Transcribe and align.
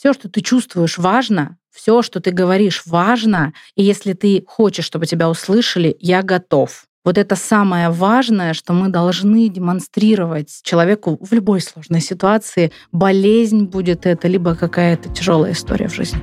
Все, 0.00 0.14
что 0.14 0.30
ты 0.30 0.40
чувствуешь, 0.40 0.96
важно, 0.96 1.58
все, 1.70 2.00
что 2.00 2.20
ты 2.20 2.30
говоришь, 2.30 2.84
важно, 2.86 3.52
и 3.74 3.82
если 3.82 4.14
ты 4.14 4.42
хочешь, 4.46 4.86
чтобы 4.86 5.04
тебя 5.04 5.28
услышали, 5.28 5.94
я 6.00 6.22
готов. 6.22 6.84
Вот 7.04 7.18
это 7.18 7.36
самое 7.36 7.90
важное, 7.90 8.54
что 8.54 8.72
мы 8.72 8.88
должны 8.88 9.50
демонстрировать 9.50 10.60
человеку 10.62 11.18
в 11.20 11.34
любой 11.34 11.60
сложной 11.60 12.00
ситуации. 12.00 12.72
Болезнь 12.92 13.64
будет 13.64 14.06
это, 14.06 14.26
либо 14.26 14.54
какая-то 14.54 15.10
тяжелая 15.10 15.52
история 15.52 15.88
в 15.88 15.94
жизни. 15.94 16.18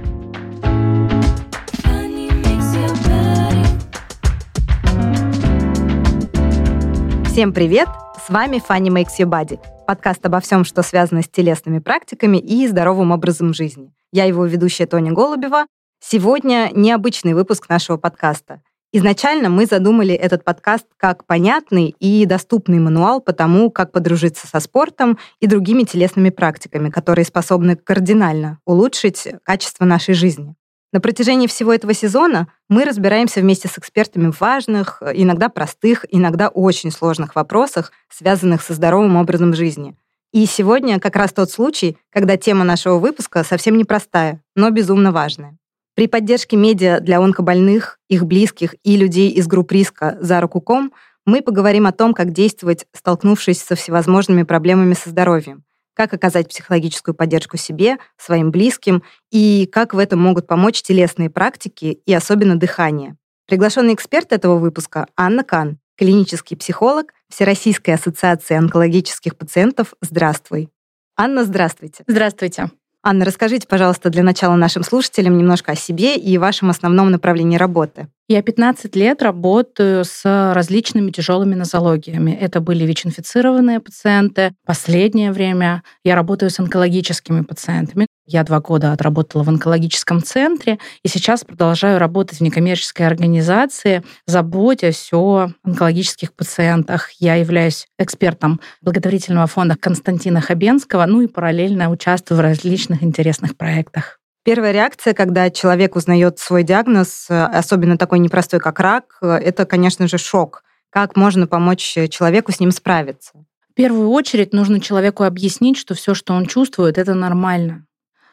Всем 7.28 7.54
привет! 7.54 7.90
С 8.28 8.30
вами 8.30 8.58
Funny 8.58 8.90
Makes 8.90 9.20
You 9.20 9.26
Body, 9.26 9.58
подкаст 9.86 10.26
обо 10.26 10.42
всем, 10.42 10.66
что 10.66 10.84
связано 10.84 11.22
с 11.22 11.30
телесными 11.30 11.80
практиками 11.80 12.38
и 12.38 12.68
здоровым 12.68 13.12
образом 13.12 13.54
жизни. 13.54 13.94
Я 14.12 14.26
его 14.26 14.46
ведущая 14.46 14.86
Тоня 14.86 15.14
Голубева. 15.14 15.66
Сегодня 16.02 16.70
необычный 16.76 17.34
выпуск 17.34 17.70
нашего 17.70 17.96
подкаста. 17.96 18.62
Изначально 18.92 19.48
мы 19.48 19.66
задумали 19.66 20.14
этот 20.14 20.44
подкаст 20.44 20.88
как 20.98 21.26
понятный 21.26 21.96
и 22.02 22.26
доступный 22.26 22.80
мануал 22.80 23.22
по 23.22 23.32
тому, 23.32 23.72
как 23.72 23.94
подружиться 23.94 24.46
со 24.46 24.60
спортом 24.60 25.18
и 25.40 25.48
другими 25.48 25.84
телесными 25.84 26.30
практиками, 26.30 26.90
которые 26.90 27.24
способны 27.24 27.78
кардинально 27.78 28.60
улучшить 28.66 29.26
качество 29.44 29.86
нашей 29.86 30.16
жизни. 30.16 30.54
На 30.94 31.02
протяжении 31.02 31.48
всего 31.48 31.74
этого 31.74 31.94
сезона 31.94 32.48
мы 32.70 32.86
разбираемся 32.86 33.42
вместе 33.42 33.68
с 33.68 33.78
экспертами 33.78 34.32
в 34.32 34.40
важных, 34.40 35.02
иногда 35.14 35.50
простых, 35.50 36.06
иногда 36.10 36.48
очень 36.48 36.92
сложных 36.92 37.36
вопросах, 37.36 37.92
связанных 38.10 38.62
со 38.62 38.74
здоровым 38.74 39.18
образом 39.18 39.54
жизни. 39.54 39.96
И 40.32 40.46
сегодня 40.46 41.00
как 41.00 41.16
раз 41.16 41.34
тот 41.34 41.52
случай, 41.52 41.98
когда 42.10 42.38
тема 42.38 42.64
нашего 42.64 43.00
выпуска 43.00 43.44
совсем 43.44 43.78
непростая, 43.78 44.42
но 44.56 44.70
безумно 44.70 45.12
важная. 45.12 45.58
При 45.96 46.08
поддержке 46.08 46.56
медиа 46.56 47.00
для 47.00 47.20
онкобольных, 47.20 48.00
их 48.08 48.26
близких 48.26 48.76
и 48.84 48.98
людей 48.98 49.32
из 49.32 49.48
групп 49.48 49.72
риска 49.72 50.18
«За 50.22 50.40
руку 50.40 50.62
ком» 50.62 50.94
мы 51.26 51.42
поговорим 51.42 51.88
о 51.88 51.92
том, 51.92 52.14
как 52.14 52.32
действовать, 52.32 52.86
столкнувшись 52.94 53.62
со 53.62 53.76
всевозможными 53.76 54.44
проблемами 54.44 54.94
со 54.94 55.10
здоровьем, 55.10 55.64
как 55.98 56.14
оказать 56.14 56.48
психологическую 56.48 57.16
поддержку 57.16 57.58
себе, 57.58 57.98
своим 58.18 58.52
близким 58.52 59.02
и 59.32 59.68
как 59.72 59.96
в 59.96 59.98
этом 59.98 60.20
могут 60.20 60.46
помочь 60.46 60.84
телесные 60.84 61.32
практики 61.32 62.00
и 62.06 62.14
особенно 62.14 62.56
дыхание. 62.56 63.18
Приглашенный 63.48 63.96
эксперт 63.96 64.32
этого 64.32 64.60
выпуска 64.60 65.08
Анна 65.18 65.44
Кан, 65.44 65.80
клинический 65.98 66.56
психолог 66.56 67.14
Всероссийской 67.30 67.96
ассоциации 67.96 68.56
онкологических 68.56 69.36
пациентов 69.36 69.96
«Здравствуй». 70.00 70.70
Анна, 71.16 71.44
здравствуйте. 71.44 72.04
Здравствуйте. 72.06 72.70
Анна, 73.02 73.26
расскажите, 73.26 73.68
пожалуйста, 73.68 74.12
для 74.12 74.22
начала 74.22 74.56
нашим 74.56 74.84
слушателям 74.84 75.36
немножко 75.36 75.72
о 75.72 75.76
себе 75.76 76.16
и 76.16 76.38
вашем 76.38 76.70
основном 76.70 77.10
направлении 77.10 77.58
работы. 77.58 78.08
Я 78.30 78.42
15 78.42 78.94
лет 78.98 79.22
работаю 79.22 80.04
с 80.04 80.22
различными 80.54 81.12
тяжелыми 81.12 81.56
нозологиями. 81.56 82.32
Это 82.32 82.60
были 82.60 82.84
ВИЧ-инфицированные 82.84 83.80
пациенты. 83.80 84.54
Последнее 84.66 85.32
время 85.32 85.82
я 86.04 86.16
работаю 86.16 86.50
с 86.50 86.60
онкологическими 86.60 87.44
пациентами. 87.44 88.08
Я 88.26 88.44
два 88.44 88.60
года 88.60 88.92
отработала 88.92 89.44
в 89.44 89.48
онкологическом 89.48 90.22
центре 90.22 90.78
и 91.04 91.08
сейчас 91.08 91.46
продолжаю 91.46 92.00
работать 92.00 92.40
в 92.40 92.44
некоммерческой 92.44 93.08
организации, 93.08 94.04
заботясь 94.26 95.08
о 95.14 95.48
онкологических 95.64 96.34
пациентах. 96.34 97.12
Я 97.20 97.36
являюсь 97.36 97.88
экспертом 97.98 98.60
благотворительного 98.82 99.48
фонда 99.48 99.78
Константина 99.80 100.42
Хабенского, 100.42 101.06
ну 101.06 101.22
и 101.22 101.28
параллельно 101.28 101.90
участвую 101.90 102.40
в 102.40 102.42
различных 102.42 103.04
интересных 103.04 103.56
проектах. 103.56 104.17
Первая 104.48 104.72
реакция, 104.72 105.14
когда 105.14 105.50
человек 105.50 105.98
узнает 105.98 106.40
свой 106.40 106.64
диагноз, 106.64 107.26
особенно 107.28 107.98
такой 107.98 108.20
непростой, 108.20 108.62
как 108.62 108.80
рак, 108.80 109.18
это, 109.22 109.66
конечно 109.66 110.08
же, 110.08 110.18
шок. 110.18 110.64
Как 110.90 111.18
можно 111.18 111.48
помочь 111.48 111.98
человеку 112.10 112.54
с 112.54 112.62
ним 112.62 112.72
справиться? 112.72 113.34
В 113.70 113.74
первую 113.74 114.08
очередь 114.10 114.54
нужно 114.54 114.80
человеку 114.80 115.26
объяснить, 115.26 115.76
что 115.76 115.96
все, 115.96 116.14
что 116.14 116.34
он 116.34 116.46
чувствует, 116.46 116.98
это 116.98 117.14
нормально. 117.14 117.86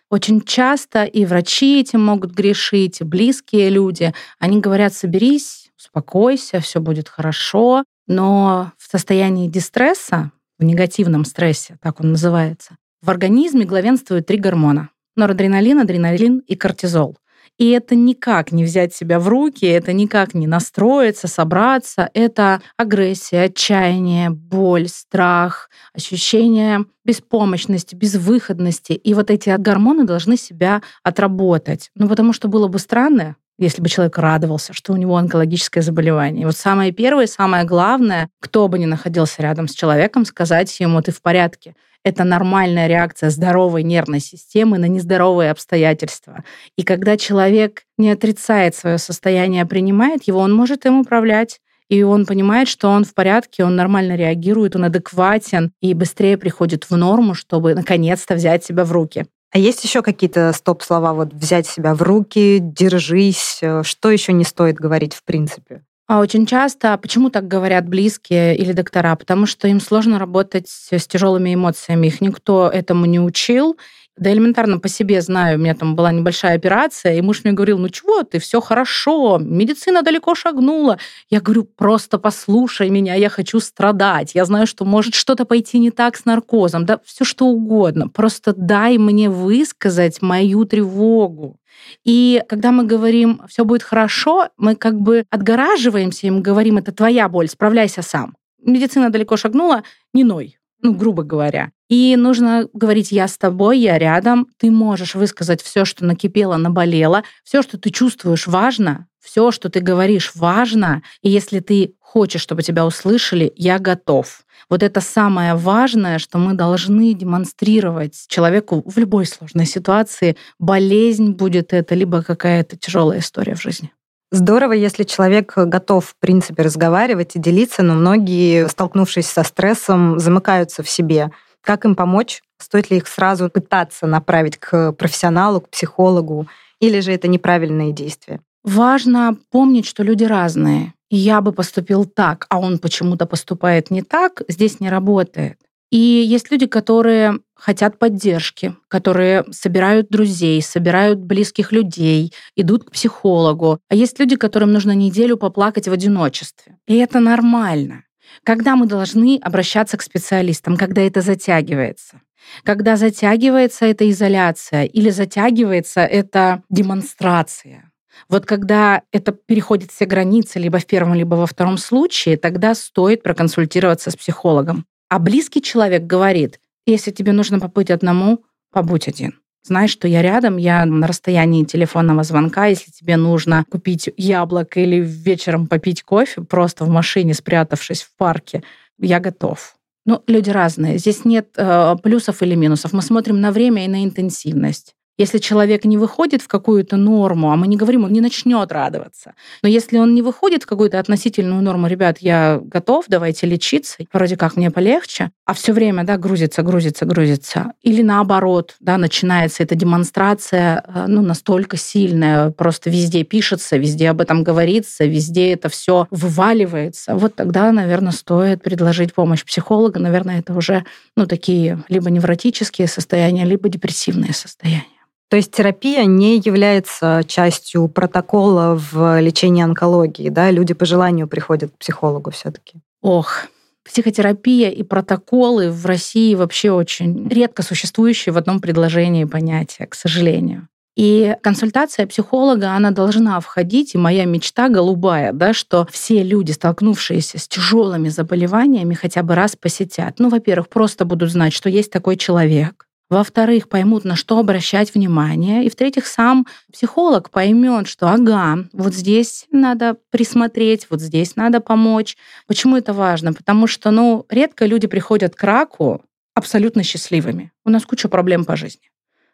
Очень 0.08 0.42
часто 0.42 1.02
и 1.02 1.24
врачи 1.24 1.80
этим 1.80 2.04
могут 2.04 2.30
грешить, 2.30 3.00
и 3.00 3.04
близкие 3.04 3.68
люди. 3.68 4.14
Они 4.38 4.60
говорят, 4.60 4.94
соберись, 4.94 5.72
успокойся, 5.76 6.60
все 6.60 6.78
будет 6.78 7.08
хорошо. 7.08 7.82
Но 8.06 8.70
в 8.78 8.88
состоянии 8.88 9.48
дистресса, 9.48 10.30
в 10.60 10.64
негативном 10.64 11.24
стрессе, 11.24 11.76
так 11.82 11.98
он 11.98 12.12
называется, 12.12 12.76
в 13.02 13.10
организме 13.10 13.64
главенствуют 13.64 14.26
три 14.26 14.38
гормона 14.38 14.90
норадреналин, 15.16 15.80
адреналин 15.80 16.38
и 16.46 16.54
кортизол. 16.54 17.16
И 17.56 17.70
это 17.70 17.94
никак 17.94 18.50
не 18.50 18.64
взять 18.64 18.94
себя 18.94 19.20
в 19.20 19.28
руки, 19.28 19.64
это 19.64 19.92
никак 19.92 20.34
не 20.34 20.46
настроиться, 20.46 21.28
собраться. 21.28 22.10
Это 22.12 22.60
агрессия, 22.76 23.42
отчаяние, 23.44 24.30
боль, 24.30 24.88
страх, 24.88 25.70
ощущение 25.94 26.84
беспомощности, 27.04 27.94
безвыходности. 27.94 28.92
И 28.92 29.14
вот 29.14 29.30
эти 29.30 29.54
гормоны 29.56 30.04
должны 30.04 30.36
себя 30.36 30.82
отработать. 31.04 31.90
Ну, 31.94 32.08
потому 32.08 32.32
что 32.32 32.48
было 32.48 32.66
бы 32.66 32.80
странно, 32.80 33.36
если 33.56 33.80
бы 33.80 33.88
человек 33.88 34.18
радовался, 34.18 34.72
что 34.72 34.92
у 34.92 34.96
него 34.96 35.16
онкологическое 35.16 35.82
заболевание. 35.82 36.42
И 36.42 36.46
вот 36.46 36.56
самое 36.56 36.90
первое, 36.90 37.28
самое 37.28 37.64
главное, 37.64 38.30
кто 38.40 38.66
бы 38.66 38.80
ни 38.80 38.86
находился 38.86 39.42
рядом 39.42 39.68
с 39.68 39.74
человеком, 39.74 40.24
сказать 40.24 40.80
ему, 40.80 41.00
ты 41.02 41.12
в 41.12 41.22
порядке. 41.22 41.76
Это 42.04 42.24
нормальная 42.24 42.86
реакция 42.86 43.30
здоровой 43.30 43.82
нервной 43.82 44.20
системы 44.20 44.76
на 44.76 44.84
нездоровые 44.84 45.50
обстоятельства. 45.50 46.44
И 46.76 46.82
когда 46.82 47.16
человек 47.16 47.84
не 47.96 48.10
отрицает 48.10 48.74
свое 48.74 48.98
состояние, 48.98 49.62
а 49.62 49.66
принимает 49.66 50.24
его, 50.24 50.40
он 50.40 50.52
может 50.52 50.84
им 50.84 51.00
управлять. 51.00 51.60
И 51.88 52.02
он 52.02 52.26
понимает, 52.26 52.68
что 52.68 52.88
он 52.88 53.04
в 53.04 53.14
порядке, 53.14 53.64
он 53.64 53.76
нормально 53.76 54.16
реагирует, 54.16 54.74
он 54.76 54.84
адекватен 54.84 55.72
и 55.80 55.94
быстрее 55.94 56.38
приходит 56.38 56.84
в 56.84 56.96
норму, 56.96 57.34
чтобы 57.34 57.74
наконец-то 57.74 58.34
взять 58.34 58.64
себя 58.64 58.84
в 58.84 58.92
руки. 58.92 59.26
А 59.50 59.58
есть 59.58 59.84
еще 59.84 60.02
какие-то 60.02 60.52
стоп-слова, 60.52 61.12
вот 61.12 61.32
взять 61.32 61.66
себя 61.66 61.94
в 61.94 62.02
руки, 62.02 62.58
держись, 62.60 63.58
э, 63.62 63.82
что 63.84 64.10
еще 64.10 64.32
не 64.32 64.44
стоит 64.44 64.76
говорить 64.76 65.14
в 65.14 65.22
принципе? 65.22 65.82
А 66.08 66.18
очень 66.18 66.44
часто, 66.44 66.98
почему 66.98 67.30
так 67.30 67.48
говорят 67.48 67.88
близкие 67.88 68.56
или 68.56 68.72
доктора? 68.72 69.16
Потому 69.16 69.46
что 69.46 69.68
им 69.68 69.80
сложно 69.80 70.18
работать 70.18 70.68
с 70.68 71.06
тяжелыми 71.06 71.54
эмоциями. 71.54 72.08
Их 72.08 72.20
никто 72.20 72.68
этому 72.68 73.06
не 73.06 73.20
учил. 73.20 73.78
Да 74.16 74.32
элементарно 74.32 74.78
по 74.78 74.88
себе 74.88 75.20
знаю, 75.20 75.58
у 75.58 75.60
меня 75.60 75.74
там 75.74 75.96
была 75.96 76.12
небольшая 76.12 76.54
операция, 76.54 77.14
и 77.14 77.20
муж 77.20 77.42
мне 77.42 77.52
говорил, 77.52 77.78
ну 77.78 77.88
чего 77.88 78.22
ты, 78.22 78.38
все 78.38 78.60
хорошо, 78.60 79.38
медицина 79.40 80.02
далеко 80.02 80.36
шагнула. 80.36 80.98
Я 81.30 81.40
говорю, 81.40 81.64
просто 81.64 82.18
послушай 82.18 82.90
меня, 82.90 83.14
я 83.14 83.28
хочу 83.28 83.58
страдать. 83.58 84.36
Я 84.36 84.44
знаю, 84.44 84.68
что 84.68 84.84
может 84.84 85.14
что-то 85.14 85.44
пойти 85.44 85.80
не 85.80 85.90
так 85.90 86.16
с 86.16 86.26
наркозом, 86.26 86.86
да 86.86 87.00
все 87.04 87.24
что 87.24 87.46
угодно. 87.46 88.08
Просто 88.08 88.54
дай 88.56 88.98
мне 88.98 89.28
высказать 89.28 90.22
мою 90.22 90.64
тревогу. 90.64 91.58
И 92.04 92.40
когда 92.48 92.70
мы 92.70 92.84
говорим, 92.84 93.42
все 93.48 93.64
будет 93.64 93.82
хорошо, 93.82 94.48
мы 94.56 94.76
как 94.76 94.94
бы 95.00 95.24
отгораживаемся, 95.28 96.28
и 96.28 96.30
мы 96.30 96.40
говорим, 96.40 96.78
это 96.78 96.92
твоя 96.92 97.28
боль, 97.28 97.48
справляйся 97.48 98.02
сам. 98.02 98.36
Медицина 98.62 99.10
далеко 99.10 99.36
шагнула, 99.36 99.82
не 100.12 100.22
ной, 100.22 100.56
ну, 100.84 100.92
грубо 100.92 101.22
говоря. 101.22 101.70
И 101.88 102.14
нужно 102.14 102.68
говорить, 102.74 103.10
я 103.10 103.26
с 103.26 103.38
тобой, 103.38 103.78
я 103.78 103.98
рядом, 103.98 104.46
ты 104.58 104.70
можешь 104.70 105.14
высказать 105.14 105.62
все, 105.62 105.86
что 105.86 106.04
накипело, 106.04 106.56
наболело, 106.56 107.24
все, 107.42 107.62
что 107.62 107.78
ты 107.78 107.88
чувствуешь, 107.88 108.46
важно, 108.46 109.06
все, 109.18 109.50
что 109.50 109.70
ты 109.70 109.80
говоришь, 109.80 110.32
важно. 110.34 111.02
И 111.22 111.30
если 111.30 111.60
ты 111.60 111.94
хочешь, 112.00 112.42
чтобы 112.42 112.62
тебя 112.62 112.84
услышали, 112.84 113.50
я 113.56 113.78
готов. 113.78 114.42
Вот 114.68 114.82
это 114.82 115.00
самое 115.00 115.54
важное, 115.54 116.18
что 116.18 116.36
мы 116.36 116.52
должны 116.52 117.14
демонстрировать 117.14 118.26
человеку 118.28 118.82
в 118.84 118.98
любой 118.98 119.24
сложной 119.24 119.64
ситуации. 119.64 120.36
Болезнь 120.58 121.30
будет 121.30 121.72
это, 121.72 121.94
либо 121.94 122.22
какая-то 122.22 122.76
тяжелая 122.76 123.20
история 123.20 123.54
в 123.54 123.62
жизни. 123.62 123.90
Здорово, 124.30 124.72
если 124.72 125.04
человек 125.04 125.52
готов, 125.56 126.06
в 126.06 126.16
принципе, 126.18 126.62
разговаривать 126.62 127.36
и 127.36 127.38
делиться, 127.38 127.82
но 127.82 127.94
многие, 127.94 128.68
столкнувшись 128.68 129.26
со 129.26 129.44
стрессом, 129.44 130.18
замыкаются 130.18 130.82
в 130.82 130.90
себе. 130.90 131.30
Как 131.60 131.84
им 131.84 131.94
помочь? 131.94 132.42
Стоит 132.58 132.90
ли 132.90 132.96
их 132.96 133.06
сразу 133.06 133.48
пытаться 133.48 134.06
направить 134.06 134.58
к 134.58 134.92
профессионалу, 134.92 135.60
к 135.60 135.70
психологу? 135.70 136.48
Или 136.80 137.00
же 137.00 137.12
это 137.12 137.28
неправильные 137.28 137.92
действия? 137.92 138.40
Важно 138.64 139.36
помнить, 139.50 139.86
что 139.86 140.02
люди 140.02 140.24
разные 140.24 140.94
я 141.10 141.40
бы 141.40 141.52
поступил 141.52 142.04
так, 142.06 142.46
а 142.48 142.58
он 142.58 142.78
почему-то 142.78 143.26
поступает 143.26 143.90
не 143.90 144.02
так, 144.02 144.42
здесь 144.48 144.80
не 144.80 144.90
работает. 144.90 145.58
И 145.90 145.96
есть 145.96 146.50
люди, 146.50 146.66
которые 146.66 147.38
хотят 147.54 147.98
поддержки, 147.98 148.74
которые 148.88 149.44
собирают 149.50 150.08
друзей, 150.08 150.60
собирают 150.62 151.20
близких 151.20 151.72
людей, 151.72 152.32
идут 152.56 152.84
к 152.84 152.90
психологу. 152.92 153.78
А 153.88 153.94
есть 153.94 154.18
люди, 154.18 154.36
которым 154.36 154.72
нужно 154.72 154.92
неделю 154.92 155.36
поплакать 155.36 155.88
в 155.88 155.92
одиночестве. 155.92 156.76
И 156.86 156.96
это 156.96 157.20
нормально. 157.20 158.04
Когда 158.42 158.76
мы 158.76 158.86
должны 158.86 159.38
обращаться 159.40 159.96
к 159.96 160.02
специалистам, 160.02 160.76
когда 160.76 161.02
это 161.02 161.20
затягивается? 161.20 162.20
Когда 162.62 162.96
затягивается 162.96 163.86
эта 163.86 164.10
изоляция 164.10 164.84
или 164.84 165.10
затягивается 165.10 166.00
эта 166.00 166.62
демонстрация. 166.68 167.90
Вот 168.28 168.46
когда 168.46 169.02
это 169.12 169.32
переходит 169.32 169.90
все 169.90 170.04
границы 170.04 170.58
либо 170.58 170.78
в 170.78 170.86
первом, 170.86 171.14
либо 171.14 171.34
во 171.34 171.46
втором 171.46 171.78
случае, 171.78 172.36
тогда 172.36 172.74
стоит 172.74 173.22
проконсультироваться 173.22 174.10
с 174.10 174.16
психологом. 174.16 174.86
А 175.08 175.18
близкий 175.18 175.62
человек 175.62 176.04
говорит, 176.04 176.60
если 176.86 177.10
тебе 177.10 177.32
нужно 177.32 177.60
побыть 177.60 177.90
одному, 177.90 178.44
побудь 178.72 179.08
один. 179.08 179.38
Знаешь, 179.66 179.90
что 179.90 180.06
я 180.06 180.20
рядом, 180.20 180.58
я 180.58 180.84
на 180.84 181.06
расстоянии 181.06 181.64
телефонного 181.64 182.22
звонка, 182.22 182.66
если 182.66 182.90
тебе 182.90 183.16
нужно 183.16 183.64
купить 183.70 184.10
яблок 184.18 184.76
или 184.76 184.96
вечером 185.00 185.68
попить 185.68 186.02
кофе, 186.02 186.42
просто 186.42 186.84
в 186.84 186.90
машине, 186.90 187.32
спрятавшись 187.32 188.02
в 188.02 188.14
парке, 188.16 188.62
я 188.98 189.20
готов. 189.20 189.76
Ну, 190.04 190.22
люди 190.26 190.50
разные. 190.50 190.98
Здесь 190.98 191.24
нет 191.24 191.48
э, 191.56 191.96
плюсов 192.02 192.42
или 192.42 192.54
минусов. 192.54 192.92
Мы 192.92 193.00
смотрим 193.00 193.40
на 193.40 193.52
время 193.52 193.86
и 193.86 193.88
на 193.88 194.04
интенсивность. 194.04 194.94
Если 195.16 195.38
человек 195.38 195.84
не 195.84 195.96
выходит 195.96 196.42
в 196.42 196.48
какую-то 196.48 196.96
норму, 196.96 197.52
а 197.52 197.56
мы 197.56 197.68
не 197.68 197.76
говорим, 197.76 198.04
он 198.04 198.12
не 198.12 198.20
начнет 198.20 198.72
радоваться. 198.72 199.34
Но 199.62 199.68
если 199.68 199.98
он 199.98 200.14
не 200.14 200.22
выходит 200.22 200.64
в 200.64 200.66
какую-то 200.66 200.98
относительную 200.98 201.62
норму, 201.62 201.86
ребят, 201.86 202.18
я 202.18 202.60
готов, 202.62 203.04
давайте 203.08 203.46
лечиться, 203.46 203.98
вроде 204.12 204.36
как 204.36 204.56
мне 204.56 204.72
полегче, 204.72 205.30
а 205.44 205.54
все 205.54 205.72
время, 205.72 206.04
да, 206.04 206.16
грузится, 206.16 206.62
грузится, 206.62 207.04
грузится. 207.04 207.74
Или 207.82 208.02
наоборот, 208.02 208.74
да, 208.80 208.98
начинается 208.98 209.62
эта 209.62 209.76
демонстрация, 209.76 210.82
э, 210.86 211.04
ну, 211.06 211.22
настолько 211.22 211.76
сильная, 211.76 212.50
просто 212.50 212.90
везде 212.90 213.22
пишется, 213.22 213.76
везде 213.76 214.10
об 214.10 214.20
этом 214.20 214.42
говорится, 214.42 215.04
везде 215.04 215.52
это 215.52 215.68
все 215.68 216.08
вываливается. 216.10 217.14
Вот 217.14 217.36
тогда, 217.36 217.70
наверное, 217.70 218.12
стоит 218.12 218.62
предложить 218.62 219.14
помощь 219.14 219.44
психолога. 219.44 220.00
Наверное, 220.00 220.40
это 220.40 220.54
уже, 220.54 220.84
ну, 221.16 221.26
такие 221.26 221.84
либо 221.88 222.10
невротические 222.10 222.88
состояния, 222.88 223.44
либо 223.44 223.68
депрессивные 223.68 224.32
состояния. 224.32 224.84
То 225.28 225.36
есть 225.36 225.52
терапия 225.52 226.04
не 226.04 226.36
является 226.36 227.22
частью 227.26 227.88
протокола 227.88 228.78
в 228.78 229.20
лечении 229.20 229.64
онкологии, 229.64 230.28
да? 230.28 230.50
Люди 230.50 230.74
по 230.74 230.84
желанию 230.84 231.26
приходят 231.26 231.72
к 231.72 231.78
психологу 231.78 232.30
все-таки. 232.30 232.80
Ох, 233.02 233.46
психотерапия 233.84 234.70
и 234.70 234.82
протоколы 234.82 235.70
в 235.70 235.86
России 235.86 236.34
вообще 236.34 236.70
очень 236.70 237.28
редко 237.28 237.62
существующие 237.62 238.32
в 238.32 238.38
одном 238.38 238.60
предложении 238.60 239.24
понятия, 239.24 239.86
к 239.86 239.94
сожалению. 239.94 240.68
И 240.96 241.36
консультация 241.42 242.06
психолога, 242.06 242.70
она 242.70 242.92
должна 242.92 243.40
входить, 243.40 243.94
и 243.94 243.98
моя 243.98 244.26
мечта 244.26 244.68
голубая, 244.68 245.32
да, 245.32 245.52
что 245.52 245.88
все 245.90 246.22
люди, 246.22 246.52
столкнувшиеся 246.52 247.38
с 247.38 247.48
тяжелыми 247.48 248.08
заболеваниями, 248.08 248.94
хотя 248.94 249.24
бы 249.24 249.34
раз 249.34 249.56
посетят. 249.56 250.20
Ну, 250.20 250.28
во-первых, 250.28 250.68
просто 250.68 251.04
будут 251.04 251.32
знать, 251.32 251.52
что 251.52 251.68
есть 251.68 251.90
такой 251.90 252.16
человек, 252.16 252.86
во-вторых, 253.10 253.68
поймут, 253.68 254.04
на 254.04 254.16
что 254.16 254.38
обращать 254.38 254.94
внимание. 254.94 255.64
И 255.64 255.70
в-третьих, 255.70 256.06
сам 256.06 256.46
психолог 256.72 257.30
поймет, 257.30 257.86
что 257.86 258.08
ага, 258.08 258.64
вот 258.72 258.94
здесь 258.94 259.46
надо 259.50 259.96
присмотреть, 260.10 260.86
вот 260.90 261.00
здесь 261.00 261.36
надо 261.36 261.60
помочь. 261.60 262.16
Почему 262.46 262.76
это 262.76 262.92
важно? 262.92 263.32
Потому 263.32 263.66
что, 263.66 263.90
ну, 263.90 264.24
редко 264.28 264.66
люди 264.66 264.86
приходят 264.86 265.34
к 265.34 265.42
раку 265.42 266.02
абсолютно 266.34 266.82
счастливыми. 266.82 267.52
У 267.64 267.70
нас 267.70 267.84
куча 267.84 268.08
проблем 268.08 268.44
по 268.44 268.56
жизни. 268.56 268.88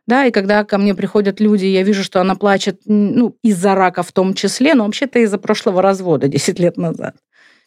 Да, 0.06 0.25
и 0.25 0.32
когда 0.32 0.64
ко 0.64 0.76
мне 0.76 0.94
приходят 0.94 1.40
люди, 1.40 1.66
я 1.66 1.82
вижу, 1.82 2.02
что 2.02 2.20
она 2.20 2.34
плачет 2.34 2.81
ну, 2.84 3.37
из-за 3.43 3.75
рака 3.75 4.02
в 4.02 4.11
том 4.11 4.34
числе, 4.34 4.75
но 4.75 4.84
вообще-то 4.84 5.20
из-за 5.20 5.38
прошлого 5.38 5.82
развода 5.82 6.26
10 6.28 6.58
лет 6.58 6.76
назад. 6.76 7.14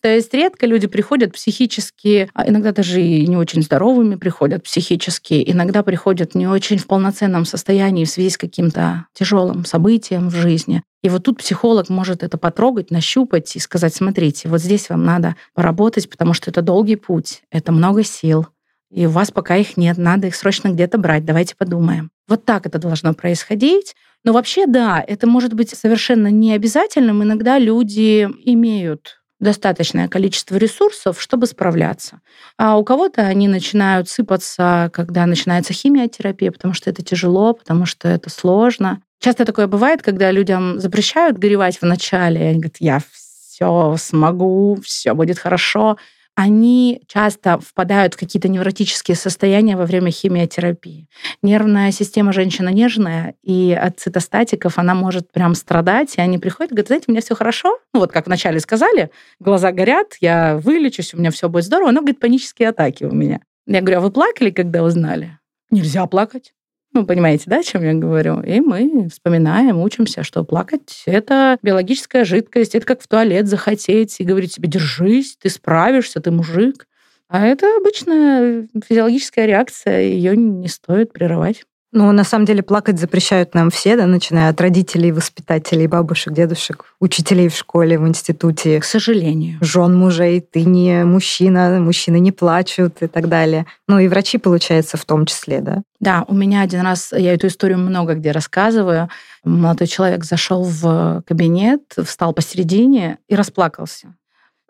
То 0.04 0.14
есть 0.14 0.34
редко 0.34 0.66
люди 0.66 0.88
приходят 0.88 1.32
психически, 1.32 2.30
а 2.34 2.46
иногда 2.50 2.74
даже 2.74 3.02
и 3.02 3.26
не 3.26 3.38
очень 3.38 3.64
здоровыми 3.64 4.16
приходят 4.16 4.62
психически, 4.64 5.42
иногда 5.48 5.82
приходят 5.82 6.36
не 6.36 6.46
очень 6.46 6.78
в 6.78 6.88
полноценном 6.88 7.46
состоянии 7.46 8.04
в 8.04 8.10
связи 8.10 8.32
с 8.32 8.38
каким-то 8.38 9.06
тяжелым 9.14 9.64
событием 9.64 10.28
в 10.28 10.36
жизни. 10.36 10.84
И 11.04 11.08
вот 11.08 11.24
тут 11.24 11.38
психолог 11.38 11.88
может 11.88 12.22
это 12.22 12.38
потрогать, 12.38 12.92
нащупать 12.92 13.56
и 13.56 13.60
сказать, 13.60 13.96
смотрите, 13.96 14.50
вот 14.50 14.60
здесь 14.60 14.90
вам 14.90 15.06
надо 15.06 15.38
поработать, 15.54 16.10
потому 16.10 16.34
что 16.34 16.52
это 16.52 16.62
долгий 16.62 16.98
путь, 16.98 17.44
это 17.50 17.72
много 17.72 18.04
сил, 18.04 18.48
и 18.92 19.06
у 19.06 19.10
вас 19.10 19.32
пока 19.32 19.56
их 19.56 19.78
нет, 19.78 19.98
надо 19.98 20.28
их 20.28 20.36
срочно 20.36 20.68
где-то 20.68 20.98
брать, 20.98 21.24
давайте 21.24 21.56
подумаем. 21.56 22.12
Вот 22.28 22.44
так 22.44 22.66
это 22.66 22.78
должно 22.78 23.14
происходить. 23.14 23.96
Но 24.26 24.34
вообще, 24.34 24.68
да, 24.68 25.04
это 25.06 25.28
может 25.28 25.54
быть 25.54 25.70
совершенно 25.70 26.28
не 26.28 26.54
обязательным. 26.54 27.24
Иногда 27.24 27.58
люди 27.58 28.30
имеют 28.46 29.23
достаточное 29.44 30.08
количество 30.08 30.56
ресурсов, 30.56 31.22
чтобы 31.22 31.46
справляться. 31.46 32.22
А 32.58 32.78
у 32.78 32.84
кого-то 32.84 33.22
они 33.22 33.48
начинают 33.48 34.10
сыпаться, 34.10 34.90
когда 34.94 35.26
начинается 35.26 35.74
химиотерапия, 35.74 36.52
потому 36.52 36.74
что 36.74 36.90
это 36.90 37.04
тяжело, 37.04 37.54
потому 37.54 37.86
что 37.86 38.08
это 38.08 38.30
сложно. 38.30 39.02
Часто 39.20 39.46
такое 39.46 39.68
бывает, 39.68 40.02
когда 40.02 40.32
людям 40.32 40.80
запрещают 40.80 41.38
горевать 41.38 41.78
в 41.80 41.86
начале, 41.86 42.42
они 42.42 42.56
говорят, 42.56 42.78
я 42.80 43.02
все 43.12 43.96
смогу, 43.98 44.80
все 44.84 45.14
будет 45.14 45.40
хорошо 45.40 45.98
они 46.36 47.04
часто 47.08 47.60
впадают 47.60 48.16
в 48.16 48.18
какие-то 48.18 48.48
невротические 48.48 49.16
состояния 49.16 49.78
во 49.78 49.86
время 49.86 50.12
химиотерапии. 50.12 51.08
Нервная 51.42 51.92
система 51.92 52.34
женщины 52.34 52.70
нежная, 52.70 53.36
и 53.44 53.72
от 53.72 54.00
цитостатиков 54.00 54.80
она 54.80 54.96
может 54.96 55.32
прям 55.32 55.54
страдать, 55.54 56.16
и 56.18 56.22
они 56.22 56.40
приходят 56.40 56.72
и 56.72 56.76
говорят, 56.76 56.88
знаете, 56.88 57.06
у 57.08 57.12
меня 57.12 57.22
все 57.22 57.36
хорошо. 57.36 57.78
Ну 57.94 58.00
вот 58.00 58.12
как 58.12 58.26
вначале 58.26 58.60
сказали, 58.60 59.12
глаза 59.40 59.72
горят, 59.72 60.16
я 60.22 60.58
вылечусь, 60.58 61.14
у 61.14 61.18
меня 61.18 61.32
все 61.32 61.50
будет 61.50 61.66
здорово. 61.66 61.92
Но, 61.92 62.02
говорит, 62.02 62.20
панические 62.20 62.70
атаки 62.70 63.04
у 63.04 63.12
меня. 63.12 63.42
Я 63.68 63.82
говорю, 63.82 63.98
а 63.98 64.02
вы 64.02 64.12
плакали, 64.12 64.50
когда 64.50 64.84
узнали? 64.84 65.38
Нельзя 65.70 66.06
плакать. 66.08 66.54
Ну, 66.94 67.08
понимаете, 67.08 67.46
да, 67.48 67.60
о 67.60 67.64
чем 67.64 67.84
я 67.84 67.94
говорю? 67.96 68.42
И 68.42 68.62
мы 68.62 69.10
вспоминаем, 69.10 69.82
учимся, 69.82 70.22
что 70.22 70.44
плакать— 70.44 71.02
это 71.08 71.58
биологическая 71.64 72.24
жидкость, 72.24 72.76
это 72.76 72.86
как 72.86 73.02
в 73.02 73.08
туалет 73.08 73.48
захотеть 73.48 74.20
и 74.20 74.24
говорить 74.24 74.54
себе, 74.54 74.70
держись, 74.70 75.36
ты 75.38 75.50
справишься, 75.50 76.22
ты 76.22 76.30
мужик. 76.30 76.88
А 77.30 77.48
это 77.48 77.66
обычная 77.78 78.68
физиологическая 78.88 79.48
реакция, 79.48 80.02
ее 80.02 80.38
не 80.38 80.68
стоит 80.68 81.12
прерывать. 81.12 81.64
Ну, 81.96 82.12
на 82.12 82.24
самом 82.24 82.46
деле, 82.46 82.64
плакать 82.64 83.00
запрещают 83.00 83.54
нам 83.54 83.70
все, 83.70 83.96
да, 83.96 84.08
начиная 84.08 84.50
от 84.50 84.60
родителей, 84.60 85.12
воспитателей, 85.12 85.86
бабушек, 85.86 86.34
дедушек, 86.34 86.86
учителей 87.00 87.50
в 87.50 87.56
школе, 87.56 88.00
в 88.00 88.08
институте. 88.08 88.80
К 88.80 88.84
сожалению. 88.84 89.60
Жен 89.62 89.96
мужей, 89.96 90.42
ты 90.42 90.64
не 90.64 91.04
мужчина, 91.04 91.80
мужчины 91.80 92.20
не 92.20 92.32
плачут 92.32 93.04
и 93.04 93.08
так 93.08 93.30
далее. 93.30 93.68
Ну, 93.88 94.00
и 94.00 94.08
врачи, 94.08 94.40
получается, 94.40 94.98
в 94.98 95.06
том 95.06 95.28
числе, 95.28 95.62
да? 95.62 95.84
Да, 96.00 96.26
у 96.28 96.34
меня 96.34 96.62
один 96.62 96.82
раз, 96.82 97.14
я 97.16 97.36
эту 97.36 97.46
историю 97.46 97.78
много 97.78 98.16
где 98.16 98.32
рассказываю, 98.32 99.10
молодой 99.44 99.88
человек 99.88 100.26
зашел 100.26 100.64
в 100.64 101.24
кабинет, 101.28 101.82
встал 102.04 102.34
посередине 102.34 103.20
и 103.28 103.36
расплакался 103.36 104.16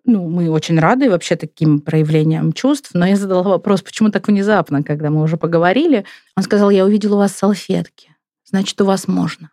ну, 0.06 0.28
мы 0.28 0.50
очень 0.50 0.80
рады 0.80 1.10
вообще 1.10 1.36
таким 1.36 1.80
проявлениям 1.80 2.52
чувств, 2.52 2.92
но 2.94 3.06
я 3.06 3.16
задала 3.16 3.44
вопрос, 3.44 3.82
почему 3.82 4.10
так 4.10 4.28
внезапно, 4.28 4.84
когда 4.84 5.10
мы 5.10 5.22
уже 5.22 5.38
поговорили. 5.38 6.06
Он 6.36 6.44
сказал, 6.44 6.70
я 6.70 6.86
увидел 6.86 7.14
у 7.14 7.18
вас 7.18 7.34
салфетки, 7.34 8.16
значит, 8.44 8.80
у 8.82 8.86
вас 8.86 9.08
можно. 9.08 9.52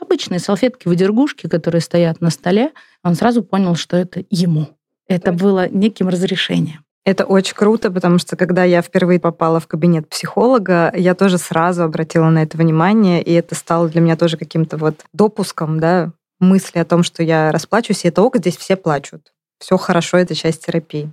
Обычные 0.00 0.40
салфетки-выдергушки, 0.40 1.48
которые 1.48 1.80
стоят 1.80 2.20
на 2.20 2.30
столе, 2.30 2.72
он 3.04 3.14
сразу 3.14 3.42
понял, 3.42 3.76
что 3.76 3.96
это 3.96 4.24
ему. 4.30 4.68
Это 5.06 5.32
было 5.32 5.68
неким 5.68 6.08
разрешением. 6.08 6.84
Это 7.04 7.26
очень 7.26 7.54
круто, 7.54 7.90
потому 7.90 8.18
что 8.18 8.34
когда 8.34 8.64
я 8.64 8.80
впервые 8.82 9.20
попала 9.20 9.60
в 9.60 9.66
кабинет 9.66 10.08
психолога, 10.08 10.92
я 10.96 11.14
тоже 11.14 11.38
сразу 11.38 11.84
обратила 11.84 12.30
на 12.30 12.42
это 12.42 12.56
внимание, 12.56 13.22
и 13.22 13.32
это 13.32 13.54
стало 13.54 13.88
для 13.88 14.00
меня 14.00 14.16
тоже 14.16 14.38
каким-то 14.38 14.78
вот 14.78 15.04
допуском, 15.12 15.78
да, 15.78 16.12
мысли 16.40 16.78
о 16.78 16.84
том, 16.84 17.02
что 17.02 17.22
я 17.22 17.52
расплачусь, 17.52 18.04
и 18.04 18.08
это 18.08 18.22
ок, 18.22 18.38
здесь 18.38 18.56
все 18.56 18.76
плачут 18.76 19.34
все 19.58 19.76
хорошо, 19.76 20.18
это 20.18 20.34
часть 20.34 20.66
терапии. 20.66 21.10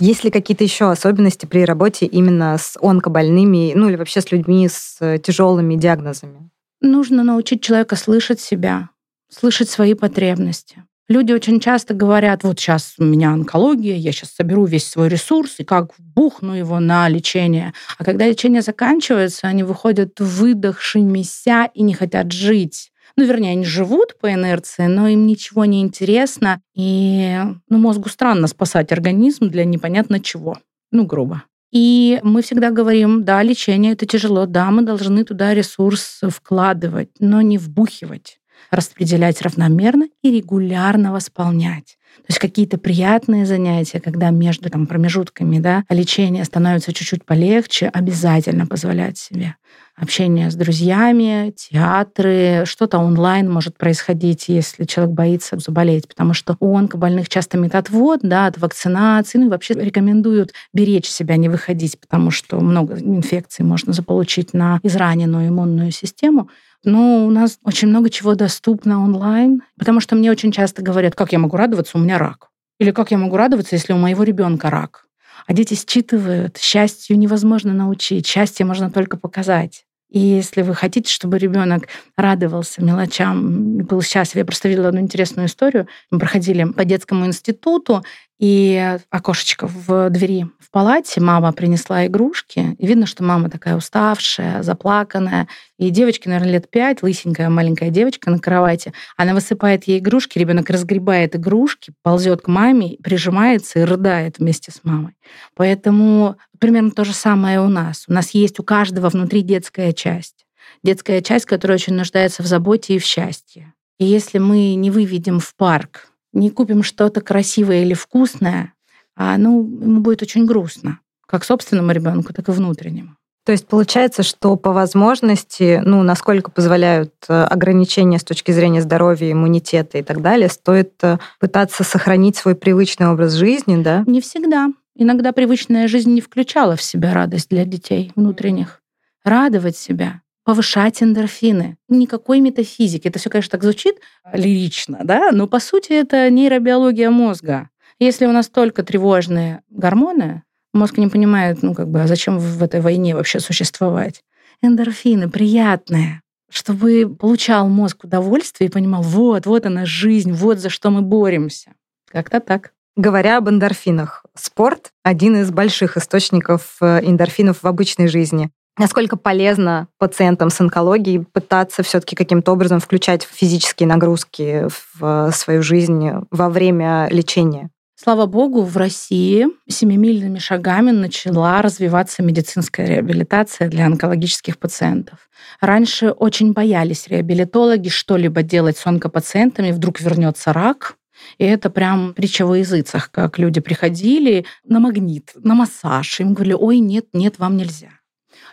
Есть 0.00 0.22
ли 0.22 0.30
какие-то 0.30 0.62
еще 0.62 0.90
особенности 0.90 1.46
при 1.46 1.64
работе 1.64 2.06
именно 2.06 2.56
с 2.56 2.78
онкобольными, 2.80 3.72
ну 3.74 3.88
или 3.88 3.96
вообще 3.96 4.20
с 4.20 4.30
людьми 4.30 4.68
с 4.68 4.98
тяжелыми 5.18 5.74
диагнозами? 5.74 6.50
Нужно 6.80 7.24
научить 7.24 7.62
человека 7.62 7.96
слышать 7.96 8.40
себя, 8.40 8.90
слышать 9.28 9.68
свои 9.68 9.94
потребности. 9.94 10.84
Люди 11.08 11.32
очень 11.32 11.58
часто 11.58 11.94
говорят, 11.94 12.44
вот 12.44 12.60
сейчас 12.60 12.94
у 12.98 13.04
меня 13.04 13.30
онкология, 13.32 13.96
я 13.96 14.12
сейчас 14.12 14.30
соберу 14.30 14.66
весь 14.66 14.86
свой 14.86 15.08
ресурс 15.08 15.54
и 15.58 15.64
как 15.64 15.92
бухну 15.98 16.52
его 16.52 16.78
на 16.78 17.08
лечение. 17.08 17.72
А 17.96 18.04
когда 18.04 18.28
лечение 18.28 18.62
заканчивается, 18.62 19.48
они 19.48 19.64
выходят 19.64 20.20
выдохшимися 20.20 21.70
и 21.74 21.82
не 21.82 21.94
хотят 21.94 22.30
жить 22.30 22.92
ну, 23.18 23.24
вернее, 23.24 23.50
они 23.50 23.64
живут 23.64 24.16
по 24.20 24.32
инерции, 24.32 24.86
но 24.86 25.08
им 25.08 25.26
ничего 25.26 25.64
не 25.64 25.82
интересно, 25.82 26.60
и 26.72 27.36
ну, 27.68 27.78
мозгу 27.78 28.08
странно 28.08 28.46
спасать 28.46 28.92
организм 28.92 29.48
для 29.48 29.64
непонятно 29.64 30.20
чего, 30.20 30.56
ну, 30.92 31.04
грубо. 31.04 31.42
И 31.72 32.20
мы 32.22 32.42
всегда 32.42 32.70
говорим, 32.70 33.24
да, 33.24 33.42
лечение 33.42 33.94
это 33.94 34.06
тяжело, 34.06 34.46
да, 34.46 34.70
мы 34.70 34.82
должны 34.82 35.24
туда 35.24 35.52
ресурс 35.52 36.20
вкладывать, 36.28 37.10
но 37.18 37.42
не 37.42 37.58
вбухивать, 37.58 38.37
распределять 38.70 39.42
равномерно 39.42 40.08
и 40.22 40.30
регулярно 40.30 41.12
восполнять. 41.12 41.98
То 42.16 42.24
есть 42.30 42.38
какие-то 42.38 42.78
приятные 42.78 43.46
занятия, 43.46 44.00
когда 44.00 44.30
между 44.30 44.70
там, 44.70 44.86
промежутками 44.86 45.58
да, 45.58 45.84
лечения 45.88 46.44
становится 46.44 46.92
чуть-чуть 46.92 47.24
полегче, 47.24 47.88
обязательно 47.88 48.66
позволять 48.66 49.18
себе 49.18 49.56
общение 50.00 50.50
с 50.50 50.54
друзьями, 50.54 51.52
театры, 51.56 52.62
что-то 52.64 52.98
онлайн 52.98 53.50
может 53.50 53.76
происходить, 53.76 54.48
если 54.48 54.84
человек 54.84 55.14
боится 55.14 55.58
заболеть, 55.58 56.08
потому 56.08 56.34
что 56.34 56.56
у 56.60 56.76
онкобольных 56.76 57.28
часто 57.28 57.58
методвод 57.58 58.20
да, 58.22 58.46
от 58.46 58.58
вакцинации, 58.58 59.38
ну 59.38 59.46
и 59.46 59.50
вообще 59.50 59.74
рекомендуют 59.74 60.52
беречь 60.72 61.08
себя, 61.08 61.36
не 61.36 61.48
выходить, 61.48 61.98
потому 62.00 62.30
что 62.30 62.60
много 62.60 62.98
инфекций 62.98 63.64
можно 63.64 63.92
заполучить 63.92 64.54
на 64.54 64.78
израненную 64.82 65.48
иммунную 65.48 65.90
систему. 65.90 66.48
Но 66.84 67.26
у 67.26 67.30
нас 67.30 67.58
очень 67.64 67.88
много 67.88 68.08
чего 68.10 68.34
доступно 68.34 69.02
онлайн, 69.02 69.62
потому 69.78 70.00
что 70.00 70.16
мне 70.16 70.30
очень 70.30 70.52
часто 70.52 70.82
говорят, 70.82 71.14
как 71.14 71.32
я 71.32 71.38
могу 71.38 71.56
радоваться, 71.56 71.98
у 71.98 72.00
меня 72.00 72.18
рак. 72.18 72.48
Или 72.78 72.92
как 72.92 73.10
я 73.10 73.18
могу 73.18 73.36
радоваться, 73.36 73.74
если 73.74 73.92
у 73.92 73.98
моего 73.98 74.22
ребенка 74.22 74.70
рак. 74.70 75.06
А 75.46 75.52
дети 75.52 75.74
считывают, 75.74 76.58
счастью 76.58 77.18
невозможно 77.18 77.72
научить, 77.72 78.26
счастье 78.26 78.64
можно 78.64 78.90
только 78.90 79.16
показать. 79.16 79.84
И 80.10 80.18
если 80.18 80.62
вы 80.62 80.74
хотите, 80.74 81.12
чтобы 81.12 81.38
ребенок 81.38 81.88
радовался 82.16 82.82
мелочам, 82.82 83.78
был 83.78 84.00
счастлив, 84.00 84.36
я 84.36 84.44
просто 84.46 84.68
видела 84.68 84.88
одну 84.88 85.00
интересную 85.00 85.48
историю. 85.48 85.86
Мы 86.10 86.18
проходили 86.18 86.64
по 86.64 86.84
детскому 86.86 87.26
институту, 87.26 88.02
и 88.38 88.98
окошечко 89.10 89.66
в 89.66 90.10
двери 90.10 90.46
в 90.60 90.70
палате, 90.70 91.20
мама 91.20 91.52
принесла 91.52 92.06
игрушки, 92.06 92.76
и 92.78 92.86
видно, 92.86 93.06
что 93.06 93.24
мама 93.24 93.50
такая 93.50 93.76
уставшая, 93.76 94.62
заплаканная. 94.62 95.48
И 95.78 95.90
девочке, 95.90 96.28
наверное, 96.28 96.52
лет 96.52 96.70
пять, 96.70 97.02
лысенькая 97.02 97.48
маленькая 97.48 97.90
девочка 97.90 98.30
на 98.30 98.38
кровати, 98.38 98.92
она 99.16 99.34
высыпает 99.34 99.84
ей 99.84 99.98
игрушки, 99.98 100.38
ребенок 100.38 100.70
разгребает 100.70 101.34
игрушки, 101.36 101.92
ползет 102.02 102.42
к 102.42 102.48
маме, 102.48 102.96
прижимается 103.02 103.80
и 103.80 103.84
рыдает 103.84 104.38
вместе 104.38 104.70
с 104.70 104.84
мамой. 104.84 105.14
Поэтому 105.54 106.36
примерно 106.60 106.90
то 106.90 107.04
же 107.04 107.14
самое 107.14 107.60
у 107.60 107.68
нас. 107.68 108.04
У 108.08 108.12
нас 108.12 108.30
есть 108.30 108.60
у 108.60 108.62
каждого 108.62 109.08
внутри 109.08 109.42
детская 109.42 109.92
часть. 109.92 110.46
Детская 110.84 111.22
часть, 111.22 111.46
которая 111.46 111.76
очень 111.76 111.94
нуждается 111.94 112.42
в 112.42 112.46
заботе 112.46 112.94
и 112.94 112.98
в 112.98 113.04
счастье. 113.04 113.72
И 113.98 114.04
если 114.04 114.38
мы 114.38 114.74
не 114.74 114.90
выведем 114.90 115.40
в 115.40 115.54
парк 115.56 116.08
не 116.32 116.50
купим 116.50 116.82
что-то 116.82 117.20
красивое 117.20 117.82
или 117.82 117.94
вкусное, 117.94 118.74
а, 119.16 119.36
ну, 119.36 119.62
ему 119.62 120.00
будет 120.00 120.22
очень 120.22 120.46
грустно, 120.46 121.00
как 121.26 121.44
собственному 121.44 121.90
ребенку, 121.90 122.32
так 122.32 122.48
и 122.48 122.52
внутреннему. 122.52 123.16
То 123.48 123.52
есть 123.52 123.66
получается, 123.66 124.22
что 124.22 124.56
по 124.56 124.72
возможности, 124.72 125.80
ну, 125.82 126.02
насколько 126.02 126.50
позволяют 126.50 127.14
э, 127.30 127.44
ограничения 127.44 128.18
с 128.18 128.22
точки 128.22 128.52
зрения 128.52 128.82
здоровья, 128.82 129.32
иммунитета 129.32 129.96
и 129.96 130.02
так 130.02 130.20
далее, 130.20 130.50
стоит 130.50 130.92
э, 131.02 131.16
пытаться 131.40 131.82
сохранить 131.82 132.36
свой 132.36 132.54
привычный 132.54 133.08
образ 133.08 133.32
жизни, 133.32 133.82
да? 133.82 134.04
Не 134.06 134.20
всегда. 134.20 134.68
Иногда 134.94 135.32
привычная 135.32 135.88
жизнь 135.88 136.12
не 136.12 136.20
включала 136.20 136.76
в 136.76 136.82
себя 136.82 137.14
радость 137.14 137.48
для 137.48 137.64
детей 137.64 138.12
внутренних. 138.16 138.82
Радовать 139.24 139.78
себя, 139.78 140.20
повышать 140.48 141.02
эндорфины. 141.02 141.76
Никакой 141.90 142.40
метафизики. 142.40 143.06
Это 143.06 143.18
все, 143.18 143.28
конечно, 143.28 143.50
так 143.50 143.62
звучит 143.62 143.96
лирично, 144.32 145.00
да, 145.04 145.30
но 145.30 145.46
по 145.46 145.60
сути 145.60 145.92
это 145.92 146.30
нейробиология 146.30 147.10
мозга. 147.10 147.68
Если 147.98 148.24
у 148.24 148.32
нас 148.32 148.48
только 148.48 148.82
тревожные 148.82 149.60
гормоны, 149.68 150.44
мозг 150.72 150.96
не 150.96 151.08
понимает, 151.08 151.62
ну 151.62 151.74
как 151.74 151.90
бы, 151.90 152.00
а 152.00 152.06
зачем 152.06 152.38
в 152.38 152.62
этой 152.62 152.80
войне 152.80 153.14
вообще 153.14 153.40
существовать? 153.40 154.22
Эндорфины 154.62 155.28
приятные, 155.28 156.22
чтобы 156.50 157.14
получал 157.14 157.68
мозг 157.68 158.04
удовольствие 158.04 158.70
и 158.70 158.72
понимал, 158.72 159.02
вот, 159.02 159.44
вот 159.44 159.66
она 159.66 159.84
жизнь, 159.84 160.32
вот 160.32 160.60
за 160.60 160.70
что 160.70 160.88
мы 160.88 161.02
боремся. 161.02 161.72
Как-то 162.10 162.40
так. 162.40 162.72
Говоря 162.96 163.36
об 163.36 163.50
эндорфинах, 163.50 164.24
спорт— 164.34 164.92
один 165.02 165.36
из 165.36 165.50
больших 165.50 165.98
источников 165.98 166.78
э, 166.80 167.00
эндорфинов 167.02 167.62
в 167.62 167.66
обычной 167.66 168.08
жизни 168.08 168.50
насколько 168.78 169.16
полезно 169.16 169.88
пациентам 169.98 170.50
с 170.50 170.60
онкологией 170.60 171.24
пытаться 171.24 171.82
все-таки 171.82 172.16
каким-то 172.16 172.52
образом 172.52 172.80
включать 172.80 173.22
физические 173.22 173.88
нагрузки 173.88 174.66
в 174.98 175.30
свою 175.32 175.62
жизнь 175.62 176.10
во 176.30 176.48
время 176.48 177.08
лечения? 177.10 177.70
Слава 178.00 178.26
богу, 178.26 178.62
в 178.62 178.76
России 178.76 179.48
семимильными 179.68 180.38
шагами 180.38 180.92
начала 180.92 181.60
развиваться 181.62 182.22
медицинская 182.22 182.86
реабилитация 182.86 183.68
для 183.68 183.86
онкологических 183.86 184.56
пациентов. 184.56 185.28
Раньше 185.60 186.10
очень 186.12 186.52
боялись 186.52 187.08
реабилитологи 187.08 187.88
что-либо 187.88 188.42
делать 188.42 188.78
с 188.78 188.86
онкопациентами, 188.86 189.72
вдруг 189.72 190.00
вернется 190.00 190.52
рак, 190.52 190.94
и 191.38 191.44
это 191.44 191.70
прям 191.70 192.14
притча 192.14 192.46
во 192.46 192.58
языцах, 192.58 193.10
как 193.10 193.36
люди 193.36 193.60
приходили 193.60 194.46
на 194.64 194.78
магнит, 194.78 195.32
на 195.34 195.56
массаж, 195.56 196.20
им 196.20 196.34
говорили, 196.34 196.54
ой, 196.54 196.78
нет, 196.78 197.06
нет, 197.12 197.40
вам 197.40 197.56
нельзя. 197.56 197.97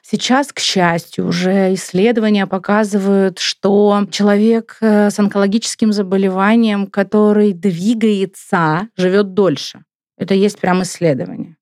Сейчас, 0.08 0.54
к 0.54 0.60
счастью, 0.60 1.26
уже 1.26 1.74
исследования 1.74 2.46
показывают, 2.46 3.40
что 3.40 4.06
человек 4.12 4.78
э, 4.80 5.10
с 5.10 5.18
онкологическим 5.18 5.92
заболеванием, 5.92 6.86
который 6.86 7.54
двигается, 7.54 8.88
живет 8.96 9.34
дольше. 9.34 9.84
Это 10.16 10.36
есть 10.36 10.60
прям 10.60 10.84
исследование. 10.84 11.58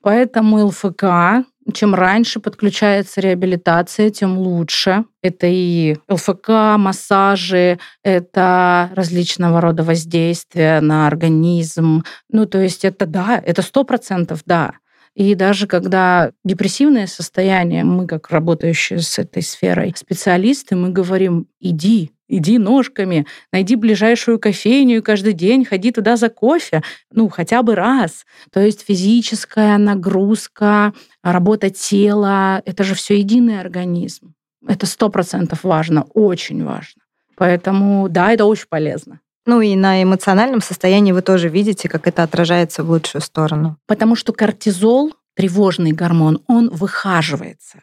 Поэтому 0.00 0.66
ЛФК, 0.66 1.44
чем 1.74 1.96
раньше 1.96 2.38
подключается 2.38 3.20
реабилитация, 3.20 4.10
тем 4.10 4.38
лучше. 4.38 5.04
Это 5.20 5.48
и 5.48 5.96
ЛФК, 6.08 6.76
массажи, 6.76 7.80
это 8.04 8.90
различного 8.94 9.60
рода 9.60 9.82
воздействия 9.82 10.80
на 10.80 11.08
организм. 11.08 12.04
Ну, 12.30 12.46
то 12.46 12.58
есть 12.60 12.84
это 12.84 13.06
да, 13.06 13.42
это 13.44 13.62
сто 13.62 13.82
процентов 13.82 14.42
да. 14.46 14.74
И 15.18 15.34
даже 15.34 15.66
когда 15.66 16.30
депрессивное 16.44 17.08
состояние, 17.08 17.82
мы, 17.82 18.06
как 18.06 18.30
работающие 18.30 19.00
с 19.00 19.18
этой 19.18 19.42
сферой 19.42 19.92
специалисты, 19.96 20.76
мы 20.76 20.90
говорим, 20.90 21.48
иди, 21.58 22.12
иди 22.28 22.56
ножками, 22.56 23.26
найди 23.52 23.74
ближайшую 23.74 24.38
кофейню 24.38 25.02
каждый 25.02 25.32
день 25.32 25.64
ходи 25.64 25.90
туда 25.90 26.16
за 26.16 26.28
кофе, 26.28 26.84
ну, 27.10 27.28
хотя 27.28 27.64
бы 27.64 27.74
раз. 27.74 28.26
То 28.52 28.60
есть 28.60 28.84
физическая 28.86 29.76
нагрузка, 29.76 30.94
работа 31.24 31.68
тела, 31.68 32.62
это 32.64 32.84
же 32.84 32.94
все 32.94 33.18
единый 33.18 33.58
организм. 33.58 34.34
Это 34.68 34.86
сто 34.86 35.08
процентов 35.08 35.64
важно, 35.64 36.04
очень 36.14 36.62
важно. 36.62 37.02
Поэтому, 37.36 38.08
да, 38.08 38.32
это 38.32 38.44
очень 38.44 38.68
полезно. 38.68 39.18
Ну 39.48 39.62
и 39.62 39.76
на 39.76 40.02
эмоциональном 40.02 40.60
состоянии 40.60 41.12
вы 41.12 41.22
тоже 41.22 41.48
видите, 41.48 41.88
как 41.88 42.06
это 42.06 42.22
отражается 42.22 42.84
в 42.84 42.90
лучшую 42.90 43.22
сторону. 43.22 43.78
Потому 43.86 44.14
что 44.14 44.34
кортизол, 44.34 45.14
тревожный 45.34 45.92
гормон, 45.92 46.42
он 46.48 46.68
выхаживается. 46.68 47.78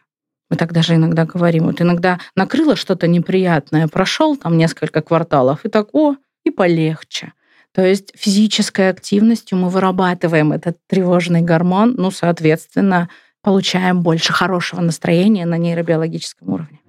Мы 0.52 0.58
так 0.58 0.74
даже 0.74 0.94
иногда 0.94 1.26
говорим. 1.26 1.64
Вот 1.64 1.82
иногда 1.82 2.20
накрыло 2.36 2.76
что-то 2.76 3.08
неприятное, 3.08 3.88
прошел 3.88 4.38
там 4.38 4.60
несколько 4.60 5.02
кварталов, 5.02 5.66
и 5.66 5.70
так, 5.70 5.88
о, 5.94 6.18
и 6.44 6.52
полегче. 6.52 7.34
То 7.74 7.84
есть 7.84 8.12
физической 8.16 8.90
активностью 8.92 9.58
мы 9.58 9.70
вырабатываем 9.70 10.52
этот 10.52 10.78
тревожный 10.88 11.42
гормон, 11.42 11.96
ну, 11.98 12.12
соответственно, 12.12 13.10
получаем 13.42 14.04
больше 14.04 14.34
хорошего 14.34 14.82
настроения 14.82 15.48
на 15.48 15.58
нейробиологическом 15.58 16.48
уровне. 16.48 16.80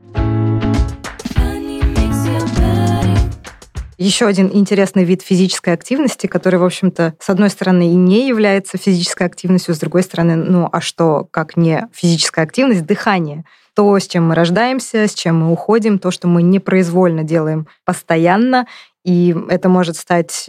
Еще 3.98 4.26
один 4.26 4.50
интересный 4.52 5.04
вид 5.04 5.22
физической 5.22 5.72
активности, 5.72 6.26
который, 6.26 6.58
в 6.58 6.64
общем-то, 6.64 7.14
с 7.18 7.30
одной 7.30 7.48
стороны 7.48 7.90
и 7.90 7.94
не 7.94 8.28
является 8.28 8.76
физической 8.76 9.26
активностью, 9.26 9.74
с 9.74 9.78
другой 9.78 10.02
стороны, 10.02 10.36
ну 10.36 10.68
а 10.70 10.82
что, 10.82 11.26
как 11.30 11.56
не 11.56 11.88
физическая 11.94 12.44
активность, 12.44 12.84
дыхание. 12.84 13.44
То, 13.74 13.98
с 13.98 14.06
чем 14.06 14.28
мы 14.28 14.34
рождаемся, 14.34 15.06
с 15.06 15.14
чем 15.14 15.40
мы 15.40 15.52
уходим, 15.52 15.98
то, 15.98 16.10
что 16.10 16.28
мы 16.28 16.42
непроизвольно 16.42 17.24
делаем 17.24 17.68
постоянно, 17.86 18.66
и 19.02 19.34
это 19.48 19.68
может 19.68 19.96
стать 19.96 20.44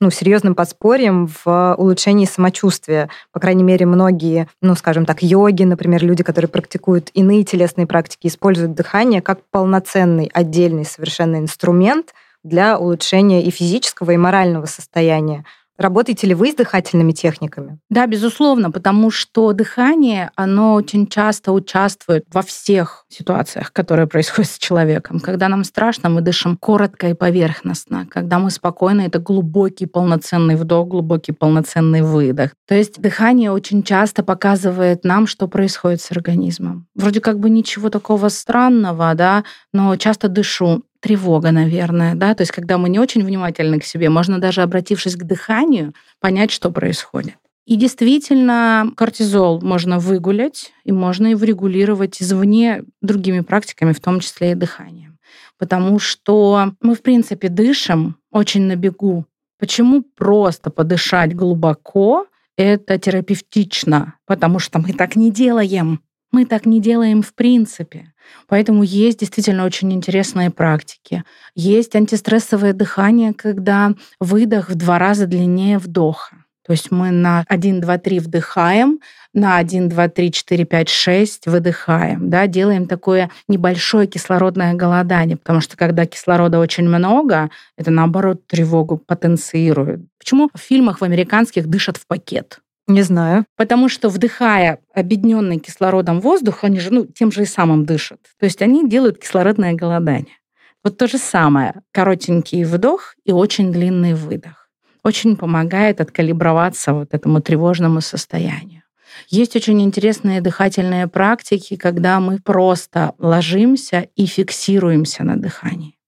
ну, 0.00 0.10
серьезным 0.10 0.54
подспорьем 0.54 1.28
в 1.44 1.74
улучшении 1.76 2.24
самочувствия. 2.24 3.10
По 3.32 3.38
крайней 3.38 3.62
мере, 3.62 3.84
многие, 3.86 4.48
ну, 4.62 4.74
скажем 4.74 5.04
так, 5.04 5.22
йоги, 5.22 5.62
например, 5.64 6.02
люди, 6.02 6.24
которые 6.24 6.48
практикуют 6.48 7.10
иные 7.14 7.44
телесные 7.44 7.86
практики, 7.86 8.26
используют 8.26 8.74
дыхание 8.74 9.20
как 9.20 9.40
полноценный, 9.52 10.30
отдельный 10.34 10.84
совершенно 10.84 11.36
инструмент– 11.36 12.12
для 12.48 12.78
улучшения 12.78 13.44
и 13.44 13.50
физического, 13.50 14.12
и 14.12 14.16
морального 14.16 14.66
состояния. 14.66 15.44
Работаете 15.78 16.26
ли 16.26 16.34
вы 16.34 16.50
с 16.50 16.56
дыхательными 16.56 17.12
техниками? 17.12 17.78
Да, 17.88 18.08
безусловно, 18.08 18.72
потому 18.72 19.12
что 19.12 19.52
дыхание, 19.52 20.32
оно 20.34 20.74
очень 20.74 21.06
часто 21.06 21.52
участвует 21.52 22.24
во 22.32 22.42
всех 22.42 23.04
ситуациях, 23.08 23.72
которые 23.72 24.06
происходят 24.08 24.50
с 24.50 24.58
человеком. 24.58 25.20
Когда 25.20 25.48
нам 25.48 25.62
страшно, 25.62 26.08
мы 26.08 26.20
дышим 26.20 26.56
коротко 26.56 27.08
и 27.08 27.14
поверхностно. 27.14 28.08
Когда 28.10 28.40
мы 28.40 28.50
спокойны, 28.50 29.02
это 29.02 29.20
глубокий 29.20 29.86
полноценный 29.86 30.56
вдох, 30.56 30.88
глубокий 30.88 31.30
полноценный 31.30 32.02
выдох. 32.02 32.50
То 32.66 32.74
есть 32.74 33.00
дыхание 33.00 33.52
очень 33.52 33.84
часто 33.84 34.24
показывает 34.24 35.04
нам, 35.04 35.28
что 35.28 35.46
происходит 35.46 36.00
с 36.00 36.10
организмом. 36.10 36.88
Вроде 36.96 37.20
как 37.20 37.38
бы 37.38 37.50
ничего 37.50 37.88
такого 37.88 38.30
странного, 38.30 39.14
да, 39.14 39.44
но 39.72 39.94
часто 39.94 40.28
дышу 40.28 40.82
тревога, 41.00 41.50
наверное, 41.52 42.14
да, 42.14 42.34
то 42.34 42.42
есть 42.42 42.52
когда 42.52 42.78
мы 42.78 42.88
не 42.88 42.98
очень 42.98 43.24
внимательны 43.24 43.78
к 43.78 43.84
себе, 43.84 44.10
можно 44.10 44.38
даже 44.38 44.62
обратившись 44.62 45.16
к 45.16 45.24
дыханию, 45.24 45.94
понять, 46.20 46.50
что 46.50 46.70
происходит. 46.70 47.36
И 47.68 47.76
действительно, 47.76 48.90
кортизол 48.96 49.60
можно 49.60 49.98
выгулять, 49.98 50.72
и 50.84 50.92
можно 50.92 51.26
его 51.26 51.44
регулировать 51.44 52.22
извне 52.22 52.82
другими 53.02 53.40
практиками, 53.40 53.92
в 53.92 54.00
том 54.00 54.20
числе 54.20 54.52
и 54.52 54.54
дыханием. 54.54 55.18
Потому 55.58 55.98
что 55.98 56.72
мы, 56.80 56.94
в 56.94 57.02
принципе, 57.02 57.50
дышим 57.50 58.16
очень 58.30 58.62
на 58.62 58.76
бегу. 58.76 59.26
Почему 59.58 60.02
просто 60.02 60.70
подышать 60.70 61.36
глубоко— 61.36 62.26
это 62.56 62.98
терапевтично? 62.98 64.14
Потому 64.24 64.60
что 64.60 64.78
мы 64.78 64.94
так 64.94 65.14
не 65.14 65.30
делаем. 65.30 66.00
Мы 66.32 66.44
так 66.44 66.66
не 66.66 66.80
делаем 66.80 67.22
в 67.22 67.34
принципе. 67.34 68.12
Поэтому 68.46 68.82
есть 68.82 69.20
действительно 69.20 69.64
очень 69.64 69.92
интересные 69.92 70.50
практики. 70.50 71.24
Есть 71.54 71.96
антистрессовое 71.96 72.72
дыхание, 72.72 73.32
когда 73.32 73.94
выдох 74.20 74.68
в 74.68 74.74
два 74.74 74.98
раза 74.98 75.26
длиннее 75.26 75.78
вдоха. 75.78 76.44
То 76.68 76.72
есть 76.72 76.90
мы 76.90 77.10
на 77.10 77.44
1, 77.48 77.80
2, 77.80 77.98
3 77.98 78.18
вдыхаем, 78.20 79.00
на 79.32 79.56
1, 79.56 79.88
2, 79.88 80.08
3, 80.08 80.32
4, 80.32 80.64
5, 80.66 80.88
6 80.90 81.46
выдыхаем. 81.46 82.28
Да, 82.28 82.46
делаем 82.46 82.86
такое 82.86 83.30
небольшое 83.48 84.06
кислородное 84.06 84.74
голодание, 84.74 85.38
потому 85.38 85.62
что 85.62 85.78
когда 85.78 86.04
кислорода 86.04 86.58
очень 86.58 86.86
много, 86.86 87.48
это 87.78 87.90
наоборот 87.90 88.46
тревогу 88.46 88.98
потенцирует. 88.98 90.00
Почему 90.18 90.50
в 90.54 90.60
фильмах 90.60 91.00
в 91.00 91.04
американских 91.04 91.68
дышат 91.68 91.96
в 91.96 92.06
пакет? 92.06 92.60
Не 92.88 93.02
знаю. 93.02 93.44
Потому 93.56 93.88
что 93.88 94.08
вдыхая 94.08 94.80
объединенный 94.94 95.58
кислородом 95.58 96.20
воздух, 96.20 96.64
они 96.64 96.80
же 96.80 96.92
ну, 96.92 97.06
тем 97.06 97.30
же 97.30 97.42
и 97.42 97.46
самым 97.46 97.84
дышат. 97.84 98.20
То 98.40 98.46
есть 98.46 98.62
они 98.62 98.88
делают 98.88 99.18
кислородное 99.18 99.74
голодание. 99.74 100.36
Вот 100.82 100.96
то 100.96 101.06
же 101.06 101.18
самое. 101.18 101.74
Коротенький 101.92 102.64
вдох 102.64 103.14
и 103.24 103.32
очень 103.32 103.72
длинный 103.72 104.14
выдох 104.14 104.68
очень 105.08 105.36
помогает 105.36 106.00
откалиброваться 106.00 106.92
вот 106.92 107.14
этому 107.14 107.40
тревожному 107.40 108.00
состоянию. 108.00 108.82
Есть 109.28 109.56
очень 109.56 109.80
интересные 109.82 110.40
дыхательные 110.40 111.08
практики, 111.08 111.76
когда 111.76 112.20
мы 112.20 112.38
просто 112.38 113.14
ложимся 113.18 114.08
и 114.14 114.26
фиксируемся 114.26 115.24
на 115.24 115.36
дыхании. 115.36 115.98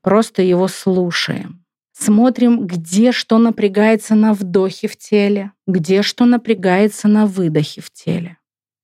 Просто 0.00 0.42
его 0.42 0.68
слушаем. 0.68 1.63
Смотрим, 1.96 2.66
где 2.66 3.12
что 3.12 3.38
напрягается 3.38 4.16
на 4.16 4.34
вдохе 4.34 4.88
в 4.88 4.96
теле, 4.96 5.52
где 5.66 6.02
что 6.02 6.24
напрягается 6.24 7.06
на 7.06 7.26
выдохе 7.26 7.80
в 7.80 7.90
теле. 7.92 8.38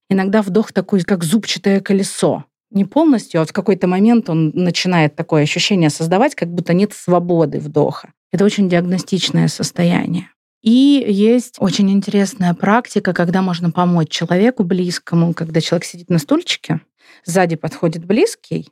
Иногда 0.09 0.41
вдох 0.41 0.71
такой, 0.71 1.01
как 1.01 1.23
зубчатое 1.23 1.81
колесо. 1.81 2.45
Не 2.69 2.85
полностью, 2.85 3.41
а 3.41 3.45
в 3.45 3.51
какой-то 3.51 3.87
момент 3.87 4.29
он 4.29 4.51
начинает 4.53 5.15
такое 5.15 5.43
ощущение 5.43 5.89
создавать, 5.89 6.35
как 6.35 6.49
будто 6.49 6.73
нет 6.73 6.93
свободы 6.93 7.59
вдоха. 7.59 8.13
Это 8.31 8.45
очень 8.45 8.69
диагностичное 8.69 9.49
состояние. 9.49 10.29
И 10.61 11.03
есть 11.05 11.55
очень 11.59 11.91
интересная 11.91 12.53
практика, 12.53 13.13
когда 13.13 13.41
можно 13.41 13.71
помочь 13.71 14.09
человеку 14.09 14.63
близкому, 14.63 15.33
когда 15.33 15.59
человек 15.59 15.83
сидит 15.83 16.09
на 16.09 16.17
стульчике, 16.17 16.79
сзади 17.25 17.57
подходит 17.57 18.05
близкий 18.05 18.69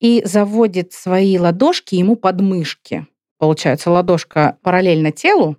и 0.00 0.22
заводит 0.24 0.92
свои 0.94 1.38
ладошки 1.38 1.94
ему 1.94 2.16
под 2.16 2.40
мышки. 2.40 3.06
Получается, 3.42 3.90
ладошка 3.90 4.56
параллельно 4.62 5.10
телу, 5.10 5.56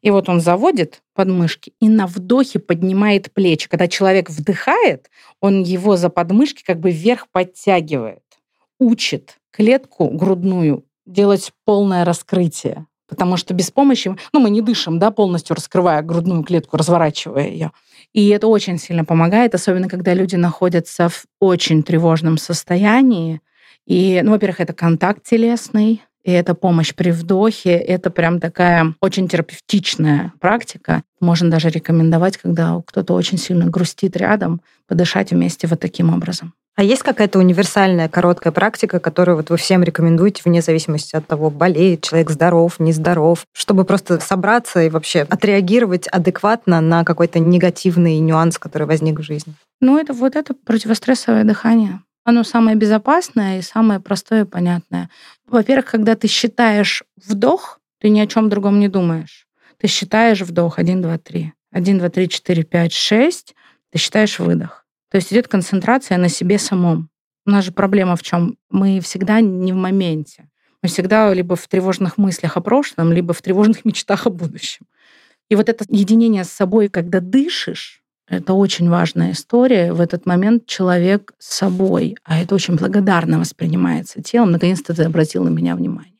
и 0.00 0.10
вот 0.10 0.30
он 0.30 0.40
заводит 0.40 1.02
подмышки 1.14 1.74
и 1.82 1.86
на 1.86 2.06
вдохе 2.06 2.58
поднимает 2.58 3.30
плечи. 3.30 3.68
Когда 3.68 3.88
человек 3.88 4.30
вдыхает, 4.30 5.10
он 5.42 5.62
его 5.62 5.98
за 5.98 6.08
подмышки 6.08 6.62
как 6.64 6.80
бы 6.80 6.90
вверх 6.90 7.28
подтягивает. 7.30 8.22
Учит 8.78 9.36
клетку 9.50 10.08
грудную 10.08 10.86
делать 11.04 11.52
полное 11.66 12.06
раскрытие. 12.06 12.86
Потому 13.06 13.36
что 13.36 13.52
без 13.52 13.70
помощи, 13.70 14.16
ну, 14.32 14.40
мы 14.40 14.48
не 14.48 14.62
дышим, 14.62 14.98
да, 14.98 15.10
полностью 15.10 15.56
раскрывая 15.56 16.00
грудную 16.00 16.42
клетку, 16.42 16.78
разворачивая 16.78 17.48
ее. 17.48 17.72
И 18.14 18.30
это 18.30 18.46
очень 18.46 18.78
сильно 18.78 19.04
помогает, 19.04 19.54
особенно 19.54 19.90
когда 19.90 20.14
люди 20.14 20.36
находятся 20.36 21.10
в 21.10 21.26
очень 21.38 21.82
тревожном 21.82 22.38
состоянии. 22.38 23.42
И, 23.84 24.22
ну, 24.24 24.30
во-первых, 24.30 24.60
это 24.60 24.72
контакт 24.72 25.22
телесный, 25.22 26.00
и 26.26 26.32
это 26.32 26.54
помощь 26.54 26.92
при 26.92 27.10
вдохе. 27.12 27.70
Это 27.70 28.10
прям 28.10 28.40
такая 28.40 28.94
очень 29.00 29.28
терапевтичная 29.28 30.32
практика. 30.40 31.02
Можно 31.20 31.50
даже 31.50 31.70
рекомендовать, 31.70 32.36
когда 32.36 32.82
кто-то 32.84 33.14
очень 33.14 33.38
сильно 33.38 33.66
грустит 33.66 34.16
рядом, 34.16 34.60
подышать 34.88 35.30
вместе 35.30 35.68
вот 35.68 35.78
таким 35.78 36.12
образом. 36.12 36.52
А 36.74 36.82
есть 36.82 37.02
какая-то 37.02 37.38
универсальная 37.38 38.08
короткая 38.08 38.52
практика, 38.52 38.98
которую 38.98 39.36
вот 39.36 39.48
вы 39.48 39.56
всем 39.56 39.82
рекомендуете, 39.82 40.42
вне 40.44 40.60
зависимости 40.60 41.16
от 41.16 41.26
того, 41.26 41.48
болеет 41.48 42.02
человек 42.02 42.28
здоров, 42.30 42.78
нездоров, 42.80 43.46
чтобы 43.54 43.84
просто 43.84 44.20
собраться 44.20 44.82
и 44.82 44.90
вообще 44.90 45.20
отреагировать 45.20 46.08
адекватно 46.08 46.82
на 46.82 47.04
какой-то 47.04 47.38
негативный 47.38 48.18
нюанс, 48.18 48.58
который 48.58 48.86
возник 48.86 49.20
в 49.20 49.22
жизни? 49.22 49.54
Ну, 49.80 49.96
это 49.96 50.12
вот 50.12 50.36
это 50.36 50.54
противострессовое 50.54 51.44
дыхание. 51.44 52.00
Оно 52.26 52.42
самое 52.42 52.76
безопасное 52.76 53.60
и 53.60 53.62
самое 53.62 54.00
простое 54.00 54.42
и 54.42 54.48
понятное. 54.48 55.08
Во-первых, 55.46 55.86
когда 55.92 56.16
ты 56.16 56.26
считаешь 56.26 57.04
вдох, 57.16 57.78
ты 58.00 58.08
ни 58.08 58.18
о 58.18 58.26
чем 58.26 58.48
другом 58.48 58.80
не 58.80 58.88
думаешь. 58.88 59.46
Ты 59.78 59.86
считаешь 59.86 60.40
вдох 60.40 60.80
1, 60.80 61.02
2, 61.02 61.18
3. 61.18 61.52
1, 61.70 61.98
2, 61.98 62.08
3, 62.08 62.28
4, 62.28 62.64
5, 62.64 62.92
6. 62.92 63.54
Ты 63.92 63.98
считаешь 63.98 64.40
выдох. 64.40 64.84
То 65.08 65.18
есть 65.18 65.32
идет 65.32 65.46
концентрация 65.46 66.18
на 66.18 66.28
себе 66.28 66.58
самом. 66.58 67.10
У 67.46 67.50
нас 67.50 67.64
же 67.64 67.70
проблема 67.70 68.16
в 68.16 68.24
чем? 68.24 68.58
Мы 68.70 68.98
всегда 68.98 69.40
не 69.40 69.72
в 69.72 69.76
моменте. 69.76 70.48
Мы 70.82 70.88
всегда 70.88 71.32
либо 71.32 71.54
в 71.54 71.68
тревожных 71.68 72.18
мыслях 72.18 72.56
о 72.56 72.60
прошлом, 72.60 73.12
либо 73.12 73.34
в 73.34 73.40
тревожных 73.40 73.84
мечтах 73.84 74.26
о 74.26 74.30
будущем. 74.30 74.86
И 75.48 75.54
вот 75.54 75.68
это 75.68 75.84
единение 75.88 76.42
с 76.42 76.50
собой, 76.50 76.88
когда 76.88 77.20
дышишь, 77.20 78.02
это 78.28 78.54
очень 78.54 78.88
важная 78.88 79.32
история. 79.32 79.92
В 79.92 80.00
этот 80.00 80.26
момент 80.26 80.66
человек 80.66 81.32
с 81.38 81.54
собой, 81.54 82.16
а 82.24 82.40
это 82.40 82.54
очень 82.54 82.76
благодарно 82.76 83.38
воспринимается 83.38 84.22
телом. 84.22 84.50
Наконец-то 84.50 84.94
ты 84.94 85.04
обратил 85.04 85.44
на 85.44 85.48
меня 85.48 85.76
внимание. 85.76 86.12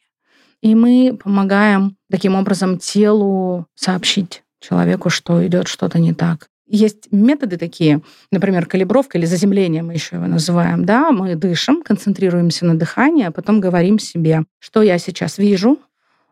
И 0.63 0.75
мы 0.75 1.19
помогаем 1.23 1.97
таким 2.11 2.35
образом 2.35 2.79
телу 2.79 3.67
сообщить 3.75 4.43
человеку, 4.61 5.11
что 5.11 5.47
идет 5.47 5.69
что-то 5.69 5.99
не 5.99 6.15
так. 6.15 6.49
Есть 6.69 7.13
методы 7.13 7.59
такие, 7.59 8.03
например, 8.33 8.67
калибровка 8.67 9.19
или 9.19 9.27
заземление 9.27 9.83
мы 9.83 9.95
еще 9.95 10.17
его 10.17 10.27
называем. 10.27 10.85
Да, 10.85 11.13
мы 11.13 11.37
дышим, 11.37 11.83
концентрируемся 11.83 12.67
на 12.67 12.77
дыхании, 12.77 13.25
а 13.25 13.31
потом 13.31 13.61
говорим 13.61 13.99
себе, 14.01 14.43
что 14.59 14.83
я 14.83 14.99
сейчас 14.99 15.39
вижу, 15.39 15.79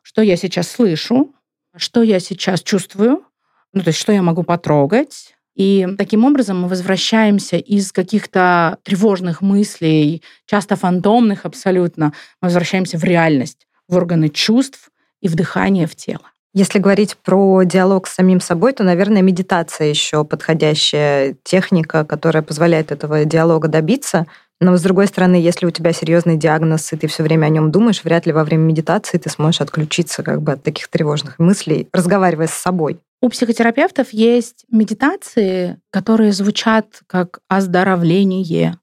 что 0.03 0.23
я 0.23 0.37
сейчас 0.37 0.69
слышу, 0.69 1.33
что 1.77 2.03
я 2.03 2.19
сейчас 2.19 2.63
чувствую, 2.63 3.23
ну, 3.73 3.83
то 3.83 3.89
есть 3.89 3.99
что 3.99 4.13
я 4.13 4.23
могу 4.23 4.43
потрогать. 4.43 5.37
И 5.55 5.87
таким 5.99 6.25
образом 6.25 6.63
мы 6.63 6.69
возвращаемся 6.69 7.57
из 7.57 7.93
каких-то 7.93 8.79
тревожных 8.83 9.41
мыслей, 9.41 10.23
часто 10.47 10.77
фантомных 10.77 11.45
абсолютно, 11.45 12.13
мы 12.41 12.47
возвращаемся 12.49 12.99
в 12.99 13.05
реальность, 13.05 13.67
в 13.89 13.97
органы 13.97 14.29
чувств 14.29 14.91
и 15.21 15.29
в 15.29 15.37
дыхание 15.37 15.87
в 15.87 15.95
тело. 15.95 16.31
Если 16.57 16.79
говорить 16.79 17.17
про 17.17 17.65
диалог 17.65 18.07
с 18.07 18.15
самим 18.15 18.41
собой, 18.41 18.73
то, 18.73 18.85
наверное, 18.85 19.23
медитация 19.23 19.89
еще 19.89 20.25
подходящая 20.25 21.37
техника, 21.43 22.05
которая 22.05 22.45
позволяет 22.45 22.93
этого 22.93 23.25
диалога 23.25 23.67
добиться. 23.67 24.27
Но, 24.65 24.79
с 24.79 24.83
другой 24.83 25.09
стороны, 25.09 25.35
если 25.35 25.67
у 25.67 25.71
тебя 25.71 25.93
серьезный 25.93 26.39
диагноз, 26.39 26.91
и 26.91 26.97
ты 26.97 27.07
все 27.07 27.23
время 27.23 27.45
о 27.45 27.49
нем 27.51 27.71
думаешь, 27.71 28.03
вряд 28.03 28.25
ли 28.25 28.33
во 28.33 28.45
время 28.45 28.63
медитации 28.63 29.19
ты 29.19 29.29
сможешь 29.29 29.61
отключиться 29.61 30.23
как 30.23 30.41
бы 30.41 30.53
от 30.53 30.63
таких 30.63 30.89
тревожных 30.89 31.39
мыслей, 31.39 31.87
разговаривая 31.93 32.47
с 32.47 32.55
собой. 32.55 32.99
У 33.21 33.29
психотерапевтов 33.29 34.09
есть 34.13 34.65
медитации, 34.71 35.81
которые 35.91 36.33
звучат 36.33 36.87
как 37.07 37.41
оздоровление, 37.47 38.79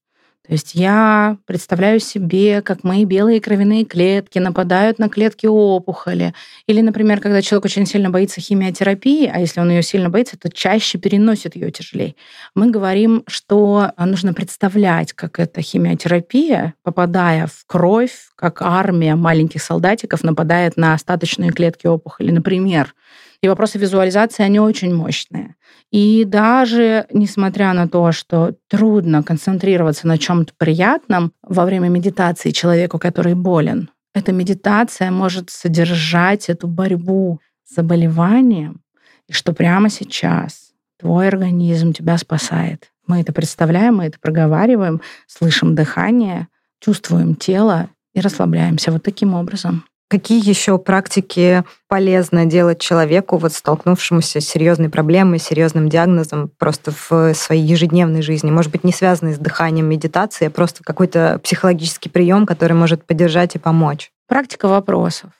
то 0.51 0.55
есть 0.55 0.75
я 0.75 1.37
представляю 1.45 2.01
себе, 2.01 2.61
как 2.61 2.83
мои 2.83 3.05
белые 3.05 3.39
кровяные 3.39 3.85
клетки 3.85 4.37
нападают 4.37 4.99
на 4.99 5.07
клетки 5.07 5.45
опухоли. 5.45 6.33
Или, 6.67 6.81
например, 6.81 7.21
когда 7.21 7.41
человек 7.41 7.63
очень 7.63 7.85
сильно 7.85 8.09
боится 8.09 8.41
химиотерапии, 8.41 9.31
а 9.33 9.39
если 9.39 9.61
он 9.61 9.69
ее 9.69 9.81
сильно 9.81 10.09
боится, 10.09 10.37
то 10.37 10.51
чаще 10.51 10.97
переносит 10.97 11.55
ее 11.55 11.71
тяжелее. 11.71 12.15
Мы 12.53 12.69
говорим, 12.69 13.23
что 13.27 13.93
нужно 13.97 14.33
представлять, 14.33 15.13
как 15.13 15.39
эта 15.39 15.61
химиотерапия, 15.61 16.73
попадая 16.83 17.47
в 17.47 17.63
кровь, 17.65 18.27
как 18.35 18.61
армия 18.61 19.15
маленьких 19.15 19.63
солдатиков 19.63 20.21
нападает 20.21 20.75
на 20.75 20.95
остаточные 20.95 21.51
клетки 21.51 21.87
опухоли, 21.87 22.31
например. 22.31 22.93
И 23.41 23.47
вопросы 23.47 23.79
визуализации, 23.79 24.43
они 24.43 24.59
очень 24.59 24.93
мощные. 24.93 25.55
И 25.91 26.25
даже 26.25 27.07
несмотря 27.11 27.73
на 27.73 27.87
то, 27.87 28.11
что 28.11 28.55
трудно 28.69 29.23
концентрироваться 29.23 30.07
на 30.07 30.17
чем-то 30.17 30.53
приятном 30.57 31.33
во 31.41 31.65
время 31.65 31.89
медитации 31.89 32.51
человеку, 32.51 32.99
который 32.99 33.33
болен, 33.33 33.89
эта 34.13 34.31
медитация 34.31 35.09
может 35.09 35.49
содержать 35.49 36.49
эту 36.49 36.67
борьбу 36.67 37.39
с 37.63 37.75
заболеванием, 37.75 38.81
и 39.27 39.33
что 39.33 39.53
прямо 39.53 39.89
сейчас 39.89 40.71
твой 40.99 41.27
организм 41.27 41.93
тебя 41.93 42.17
спасает. 42.17 42.91
Мы 43.07 43.21
это 43.21 43.33
представляем, 43.33 43.95
мы 43.95 44.05
это 44.05 44.19
проговариваем, 44.19 45.01
слышим 45.25 45.73
дыхание, 45.73 46.47
чувствуем 46.79 47.35
тело 47.35 47.89
и 48.13 48.19
расслабляемся 48.19 48.91
вот 48.91 49.03
таким 49.03 49.33
образом. 49.33 49.85
Какие 50.11 50.45
еще 50.45 50.77
практики 50.77 51.63
полезно 51.87 52.45
делать 52.45 52.81
человеку, 52.81 53.37
вот 53.37 53.53
столкнувшемуся 53.53 54.41
с 54.41 54.45
серьезной 54.45 54.89
проблемой, 54.89 55.39
серьезным 55.39 55.87
диагнозом 55.87 56.51
просто 56.57 56.91
в 56.91 57.33
своей 57.33 57.63
ежедневной 57.63 58.21
жизни? 58.21 58.51
Может 58.51 58.73
быть, 58.73 58.83
не 58.83 58.91
связанный 58.91 59.33
с 59.33 59.37
дыханием, 59.37 59.85
медитацией, 59.85 60.49
а 60.49 60.51
просто 60.51 60.83
какой-то 60.83 61.39
психологический 61.41 62.09
прием, 62.09 62.45
который 62.45 62.73
может 62.73 63.05
поддержать 63.05 63.55
и 63.55 63.57
помочь? 63.57 64.11
Практика 64.27 64.67
вопросов. 64.67 65.31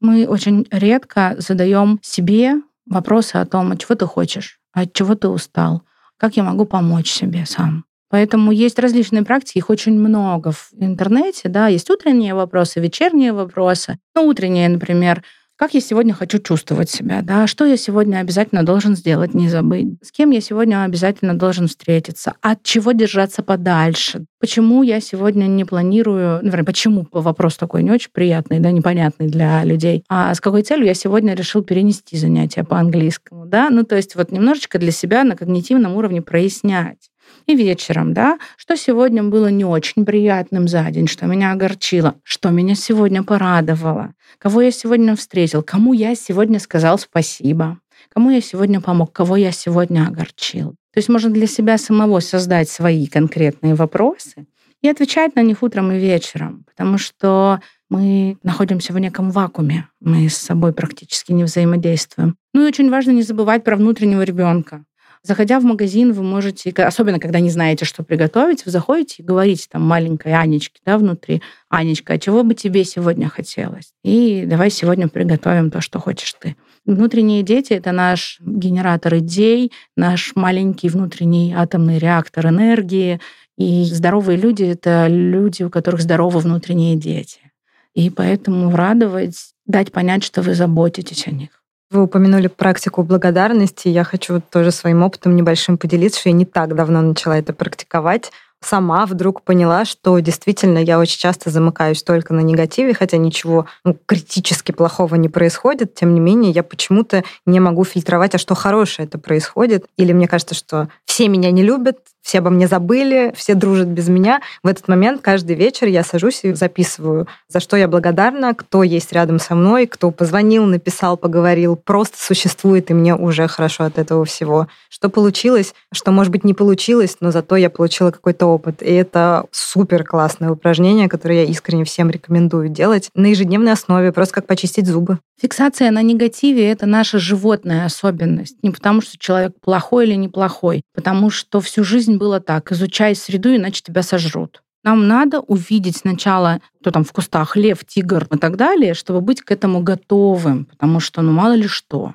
Мы 0.00 0.28
очень 0.28 0.64
редко 0.70 1.34
задаем 1.38 1.98
себе 2.00 2.62
вопросы 2.86 3.34
о 3.34 3.46
том, 3.46 3.72
от 3.72 3.80
чего 3.80 3.96
ты 3.96 4.06
хочешь, 4.06 4.60
от 4.72 4.92
чего 4.92 5.16
ты 5.16 5.26
устал, 5.26 5.82
как 6.18 6.36
я 6.36 6.44
могу 6.44 6.66
помочь 6.66 7.10
себе 7.10 7.46
сам. 7.46 7.84
Поэтому 8.10 8.50
есть 8.50 8.78
различные 8.78 9.22
практики, 9.22 9.58
их 9.58 9.70
очень 9.70 9.98
много 9.98 10.52
в 10.52 10.70
интернете, 10.78 11.48
да, 11.48 11.68
есть 11.68 11.88
утренние 11.90 12.34
вопросы, 12.34 12.80
вечерние 12.80 13.32
вопросы. 13.32 13.98
Ну, 14.16 14.24
утренние, 14.26 14.68
например, 14.68 15.22
как 15.60 15.74
я 15.74 15.82
сегодня 15.82 16.14
хочу 16.14 16.38
чувствовать 16.38 16.88
себя, 16.88 17.20
да, 17.20 17.46
что 17.46 17.66
я 17.66 17.76
сегодня 17.76 18.20
обязательно 18.20 18.64
должен 18.64 18.96
сделать, 18.96 19.34
не 19.34 19.50
забыть, 19.50 19.88
с 20.02 20.10
кем 20.10 20.30
я 20.30 20.40
сегодня 20.40 20.84
обязательно 20.84 21.38
должен 21.38 21.68
встретиться, 21.68 22.32
от 22.40 22.62
чего 22.62 22.92
держаться 22.92 23.42
подальше, 23.42 24.24
почему 24.40 24.82
я 24.82 25.00
сегодня 25.00 25.44
не 25.44 25.66
планирую, 25.66 26.40
например, 26.42 26.64
почему? 26.64 27.06
Вопрос 27.12 27.58
такой 27.58 27.82
не 27.82 27.90
очень 27.90 28.10
приятный, 28.10 28.58
да, 28.58 28.70
непонятный 28.70 29.28
для 29.28 29.62
людей, 29.62 30.02
а 30.08 30.34
с 30.34 30.40
какой 30.40 30.62
целью 30.62 30.86
я 30.86 30.94
сегодня 30.94 31.34
решил 31.34 31.62
перенести 31.62 32.16
занятия 32.16 32.64
по 32.64 32.78
английскому, 32.78 33.44
да, 33.44 33.68
ну 33.68 33.84
то 33.84 33.96
есть 33.96 34.16
вот 34.16 34.32
немножечко 34.32 34.78
для 34.78 34.92
себя 34.92 35.24
на 35.24 35.36
когнитивном 35.36 35.94
уровне 35.94 36.22
прояснять 36.22 37.09
и 37.46 37.54
вечером, 37.54 38.14
да, 38.14 38.38
что 38.56 38.76
сегодня 38.76 39.22
было 39.22 39.48
не 39.48 39.64
очень 39.64 40.04
приятным 40.04 40.68
за 40.68 40.88
день, 40.90 41.06
что 41.06 41.26
меня 41.26 41.52
огорчило, 41.52 42.14
что 42.22 42.50
меня 42.50 42.74
сегодня 42.74 43.22
порадовало, 43.22 44.14
кого 44.38 44.62
я 44.62 44.70
сегодня 44.70 45.16
встретил, 45.16 45.62
кому 45.62 45.92
я 45.92 46.14
сегодня 46.14 46.58
сказал 46.60 46.98
спасибо, 46.98 47.78
кому 48.12 48.30
я 48.30 48.40
сегодня 48.40 48.80
помог, 48.80 49.12
кого 49.12 49.36
я 49.36 49.52
сегодня 49.52 50.06
огорчил. 50.06 50.70
То 50.92 50.98
есть 50.98 51.08
можно 51.08 51.30
для 51.30 51.46
себя 51.46 51.78
самого 51.78 52.20
создать 52.20 52.68
свои 52.68 53.06
конкретные 53.06 53.74
вопросы 53.74 54.46
и 54.82 54.88
отвечать 54.88 55.36
на 55.36 55.42
них 55.42 55.62
утром 55.62 55.92
и 55.92 55.98
вечером, 55.98 56.64
потому 56.66 56.98
что 56.98 57.60
мы 57.88 58.38
находимся 58.42 58.92
в 58.92 58.98
неком 58.98 59.30
вакууме, 59.30 59.88
мы 60.00 60.28
с 60.28 60.36
собой 60.36 60.72
практически 60.72 61.32
не 61.32 61.44
взаимодействуем. 61.44 62.36
Ну 62.54 62.64
и 62.64 62.68
очень 62.68 62.90
важно 62.90 63.10
не 63.10 63.22
забывать 63.22 63.64
про 63.64 63.76
внутреннего 63.76 64.22
ребенка. 64.22 64.84
Заходя 65.22 65.60
в 65.60 65.64
магазин, 65.64 66.12
вы 66.12 66.22
можете, 66.22 66.70
особенно 66.70 67.18
когда 67.18 67.40
не 67.40 67.50
знаете, 67.50 67.84
что 67.84 68.02
приготовить, 68.02 68.64
вы 68.64 68.70
заходите 68.70 69.16
и 69.18 69.22
говорите 69.22 69.66
там 69.70 69.82
маленькой 69.82 70.32
Анечке, 70.32 70.80
да, 70.86 70.96
внутри, 70.96 71.42
Анечка, 71.68 72.14
а 72.14 72.18
чего 72.18 72.42
бы 72.42 72.54
тебе 72.54 72.84
сегодня 72.84 73.28
хотелось? 73.28 73.92
И 74.02 74.44
давай 74.46 74.70
сегодня 74.70 75.08
приготовим 75.08 75.70
то, 75.70 75.82
что 75.82 75.98
хочешь 75.98 76.34
ты. 76.40 76.56
Внутренние 76.86 77.42
дети— 77.42 77.72
это 77.74 77.92
наш 77.92 78.38
генератор 78.40 79.18
идей, 79.18 79.72
наш 79.94 80.34
маленький 80.36 80.88
внутренний 80.88 81.52
атомный 81.54 81.98
реактор 81.98 82.48
энергии. 82.48 83.20
И 83.58 83.84
здоровые 83.84 84.38
люди— 84.38 84.62
это 84.64 85.06
люди, 85.06 85.62
у 85.62 85.68
которых 85.68 86.00
здоровы 86.00 86.40
внутренние 86.40 86.96
дети. 86.96 87.52
И 87.94 88.08
поэтому 88.08 88.74
радовать, 88.74 89.52
дать 89.66 89.92
понять, 89.92 90.24
что 90.24 90.40
вы 90.40 90.54
заботитесь 90.54 91.26
о 91.26 91.30
них. 91.32 91.59
Вы 91.90 92.02
упомянули 92.02 92.46
практику 92.46 93.02
благодарности. 93.02 93.88
Я 93.88 94.04
хочу 94.04 94.40
тоже 94.40 94.70
своим 94.70 95.02
опытом 95.02 95.34
небольшим 95.34 95.76
поделиться, 95.76 96.20
что 96.20 96.28
я 96.28 96.34
не 96.34 96.44
так 96.44 96.76
давно 96.76 97.02
начала 97.02 97.36
это 97.36 97.52
практиковать 97.52 98.30
сама 98.60 99.06
вдруг 99.06 99.42
поняла, 99.42 99.84
что 99.84 100.18
действительно 100.18 100.78
я 100.78 100.98
очень 100.98 101.18
часто 101.18 101.50
замыкаюсь 101.50 102.02
только 102.02 102.34
на 102.34 102.40
негативе, 102.40 102.94
хотя 102.94 103.16
ничего 103.16 103.66
ну, 103.84 103.96
критически 104.06 104.72
плохого 104.72 105.14
не 105.14 105.28
происходит. 105.28 105.94
Тем 105.94 106.14
не 106.14 106.20
менее, 106.20 106.52
я 106.52 106.62
почему-то 106.62 107.24
не 107.46 107.60
могу 107.60 107.84
фильтровать, 107.84 108.34
а 108.34 108.38
что 108.38 108.54
хорошее 108.54 109.08
это 109.08 109.18
происходит. 109.18 109.86
Или 109.96 110.12
мне 110.12 110.28
кажется, 110.28 110.54
что 110.54 110.88
все 111.04 111.28
меня 111.28 111.50
не 111.50 111.62
любят, 111.62 111.98
все 112.22 112.38
обо 112.38 112.50
мне 112.50 112.68
забыли, 112.68 113.32
все 113.36 113.54
дружат 113.54 113.88
без 113.88 114.08
меня. 114.08 114.40
В 114.62 114.68
этот 114.68 114.88
момент 114.88 115.20
каждый 115.22 115.56
вечер 115.56 115.86
я 115.88 116.04
сажусь 116.04 116.40
и 116.44 116.52
записываю, 116.52 117.26
за 117.48 117.60
что 117.60 117.76
я 117.76 117.88
благодарна, 117.88 118.54
кто 118.54 118.82
есть 118.82 119.12
рядом 119.12 119.38
со 119.38 119.54
мной, 119.54 119.86
кто 119.86 120.10
позвонил, 120.10 120.64
написал, 120.64 121.16
поговорил, 121.16 121.76
просто 121.76 122.16
существует, 122.18 122.90
и 122.90 122.94
мне 122.94 123.14
уже 123.14 123.48
хорошо 123.48 123.84
от 123.84 123.98
этого 123.98 124.24
всего. 124.24 124.68
Что 124.88 125.08
получилось, 125.08 125.74
что, 125.92 126.12
может 126.12 126.32
быть, 126.32 126.44
не 126.44 126.54
получилось, 126.54 127.16
но 127.20 127.30
зато 127.30 127.56
я 127.56 127.70
получила 127.70 128.10
какой-то 128.10 128.46
опыт. 128.46 128.82
И 128.82 128.92
это 128.92 129.46
супер 129.50 130.04
классное 130.04 130.50
упражнение, 130.50 131.08
которое 131.08 131.42
я 131.42 131.44
искренне 131.44 131.84
всем 131.84 132.10
рекомендую 132.10 132.68
делать 132.68 133.10
на 133.14 133.26
ежедневной 133.26 133.72
основе, 133.72 134.12
просто 134.12 134.34
как 134.34 134.46
почистить 134.46 134.86
зубы. 134.86 135.18
Фиксация 135.40 135.90
на 135.90 136.02
негативе— 136.02 136.70
это 136.70 136.84
наша 136.84 137.18
животная 137.18 137.86
особенность. 137.86 138.56
Не 138.62 138.70
потому, 138.70 139.00
что 139.00 139.16
человек 139.18 139.54
плохой 139.62 140.06
или 140.06 140.14
неплохой, 140.14 140.82
потому 140.94 141.30
что 141.30 141.60
всю 141.60 141.82
жизнь 141.82 142.18
было 142.20 142.38
так. 142.38 142.70
Изучай 142.70 143.14
среду, 143.14 143.56
иначе 143.56 143.82
тебя 143.82 144.02
сожрут. 144.02 144.62
Нам 144.84 145.08
надо 145.08 145.40
увидеть 145.40 145.96
сначала, 145.96 146.60
кто 146.80 146.90
там 146.90 147.02
в 147.04 147.12
кустах, 147.12 147.56
лев, 147.56 147.84
тигр 147.86 148.26
и 148.30 148.38
так 148.38 148.56
далее, 148.56 148.94
чтобы 148.94 149.20
быть 149.22 149.40
к 149.40 149.50
этому 149.50 149.82
готовым, 149.82 150.66
потому 150.66 151.00
что, 151.00 151.22
ну, 151.22 151.32
мало 151.32 151.54
ли 151.54 151.66
что. 151.66 152.14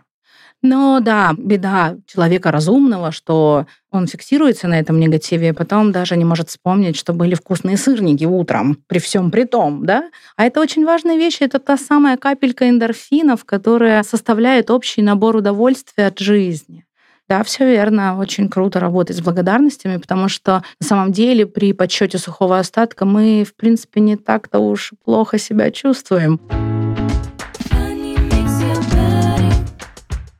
Но 0.61 0.99
да, 0.99 1.33
беда 1.37 1.95
человека 2.07 2.51
разумного, 2.51 3.11
что 3.11 3.65
он 3.91 4.07
фиксируется 4.07 4.67
на 4.67 4.79
этом 4.79 4.99
негативе, 4.99 5.49
и 5.49 5.53
потом 5.53 5.91
даже 5.91 6.17
не 6.17 6.25
может 6.25 6.49
вспомнить, 6.49 6.97
что 6.97 7.13
были 7.13 7.35
вкусные 7.35 7.77
сырники 7.77 8.25
утром, 8.25 8.77
при 8.87 8.99
всем 8.99 9.31
при 9.31 9.43
том, 9.45 9.85
да? 9.85 10.09
А 10.37 10.45
это 10.45 10.61
очень 10.61 10.85
важная 10.85 11.17
вещь, 11.17 11.37
это 11.41 11.59
та 11.59 11.77
самая 11.77 12.17
капелька 12.17 12.67
эндорфинов, 12.67 13.45
которая 13.45 14.01
составляет 14.03 14.71
общий 14.71 15.03
набор 15.03 15.35
удовольствия 15.35 16.07
от 16.07 16.19
жизни. 16.19 16.84
Да, 17.27 17.43
все 17.43 17.65
верно. 17.65 18.19
Очень 18.19 18.49
круто 18.49 18.79
работать 18.79 19.17
с 19.17 19.21
благодарностями, 19.21 19.97
потому 19.97 20.29
что 20.29 20.63
на 20.79 20.87
самом 20.87 21.11
деле 21.11 21.47
при 21.47 21.73
подсчете 21.73 22.19
сухого 22.19 22.59
остатка 22.59 23.05
мы, 23.05 23.43
в 23.43 23.55
принципе, 23.55 23.99
не 23.99 24.15
так-то 24.15 24.59
уж 24.59 24.93
плохо 25.03 25.39
себя 25.39 25.71
чувствуем. 25.71 26.39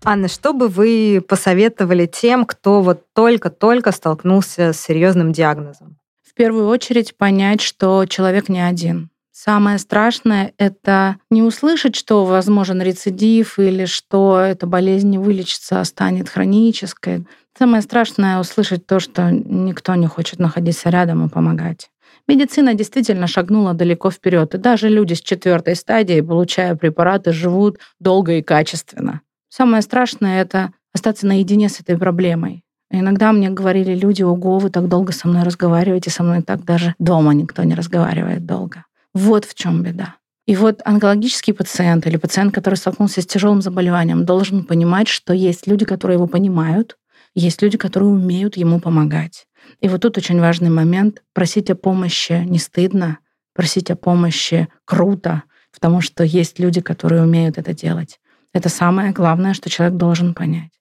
Анна, 0.08 0.28
что 0.28 0.54
бы 0.54 0.68
вы 0.68 1.24
посоветовали 1.28 2.06
тем, 2.06 2.46
кто 2.46 2.82
вот 2.82 3.12
только-только 3.14 3.92
столкнулся 3.92 4.72
с 4.72 4.80
серьезным 4.80 5.32
диагнозом? 5.32 5.98
В 6.22 6.36
первую 6.36 6.68
очередь 6.68 7.18
понять, 7.18 7.62
что 7.62 8.06
человек 8.06 8.48
не 8.48 8.62
один. 8.62 9.10
Самое 9.38 9.80
страшное— 9.80 10.54
это 10.58 11.18
не 11.30 11.44
услышать, 11.44 11.98
что 11.98 12.24
возможен 12.24 12.82
рецидив 12.82 13.60
или 13.60 13.84
что 13.84 14.40
эта 14.40 14.66
болезнь 14.66 15.10
не 15.10 15.18
вылечится, 15.18 15.82
а 15.82 15.86
станет 15.86 16.30
хронической. 16.30 17.28
Самое 17.60 17.82
страшное— 17.82 18.40
услышать 18.40 18.88
то, 18.88 19.02
что 19.02 19.32
никто 19.32 19.94
не 19.96 20.08
хочет 20.08 20.40
находиться 20.40 20.90
рядом 20.90 21.26
и 21.26 21.30
помогать. 21.30 21.90
Медицина 22.30 22.76
действительно 22.76 23.28
шагнула 23.28 23.74
далеко 23.74 24.10
вперед, 24.10 24.56
и 24.56 24.58
даже 24.58 24.88
люди 24.88 25.16
с 25.16 25.22
четвертой 25.22 25.76
стадии, 25.76 26.22
получая 26.22 26.76
препараты, 26.76 27.34
живут 27.34 27.80
долго 28.00 28.38
и 28.38 28.42
качественно. 28.42 29.20
Самое 29.50 29.82
страшное— 29.82 30.42
это 30.44 30.72
остаться 30.94 31.28
наедине 31.28 31.68
с 31.68 31.82
этой 31.82 31.98
проблемой. 31.98 32.64
Иногда 32.90 33.34
мне 33.34 33.50
говорили 33.50 33.96
люди, 33.96 34.24
ого, 34.24 34.60
вы 34.60 34.70
так 34.70 34.88
долго 34.88 35.12
со 35.12 35.28
мной 35.28 35.44
разговариваете, 35.44 36.10
со 36.10 36.24
мной 36.24 36.42
так 36.42 36.64
даже 36.64 36.96
дома 37.00 37.34
никто 37.34 37.64
не 37.64 37.76
разговаривает 37.76 38.46
долго. 38.46 38.86
Вот 39.16 39.46
в 39.46 39.56
чем 39.56 39.82
беда. 39.82 40.16
И 40.46 40.58
вот 40.58 40.82
онкологический 40.84 41.54
пациент 41.54 42.06
или 42.06 42.18
пациент, 42.18 42.54
который 42.54 42.76
столкнулся 42.76 43.22
с 43.22 43.26
тяжелым 43.26 43.62
заболеванием, 43.62 44.26
должен 44.26 44.66
понимать, 44.66 45.08
что 45.08 45.34
есть 45.34 45.68
люди, 45.68 45.86
которые 45.86 46.16
его 46.16 46.28
понимают, 46.28 46.98
есть 47.34 47.62
люди, 47.62 47.78
которые 47.78 48.10
умеют 48.10 48.58
ему 48.58 48.82
помогать. 48.82 49.48
И 49.80 49.88
вот 49.88 50.02
тут 50.02 50.18
очень 50.18 50.42
важный 50.42 50.70
момент. 50.70 51.24
Просить 51.34 51.70
о 51.70 51.76
помощи 51.76 52.44
не 52.46 52.60
стыдно, 52.60 53.20
просить 53.54 53.90
о 53.90 53.96
помощи 53.96 54.68
круто, 54.84 55.44
потому 55.74 56.02
что 56.02 56.26
есть 56.26 56.60
люди, 56.60 56.82
которые 56.82 57.24
умеют 57.24 57.58
это 57.58 57.74
делать. 57.74 58.20
Это 58.52 58.68
самое 58.68 59.14
главное, 59.14 59.54
что 59.54 59.70
человек 59.70 59.98
должен 59.98 60.34
понять. 60.34 60.72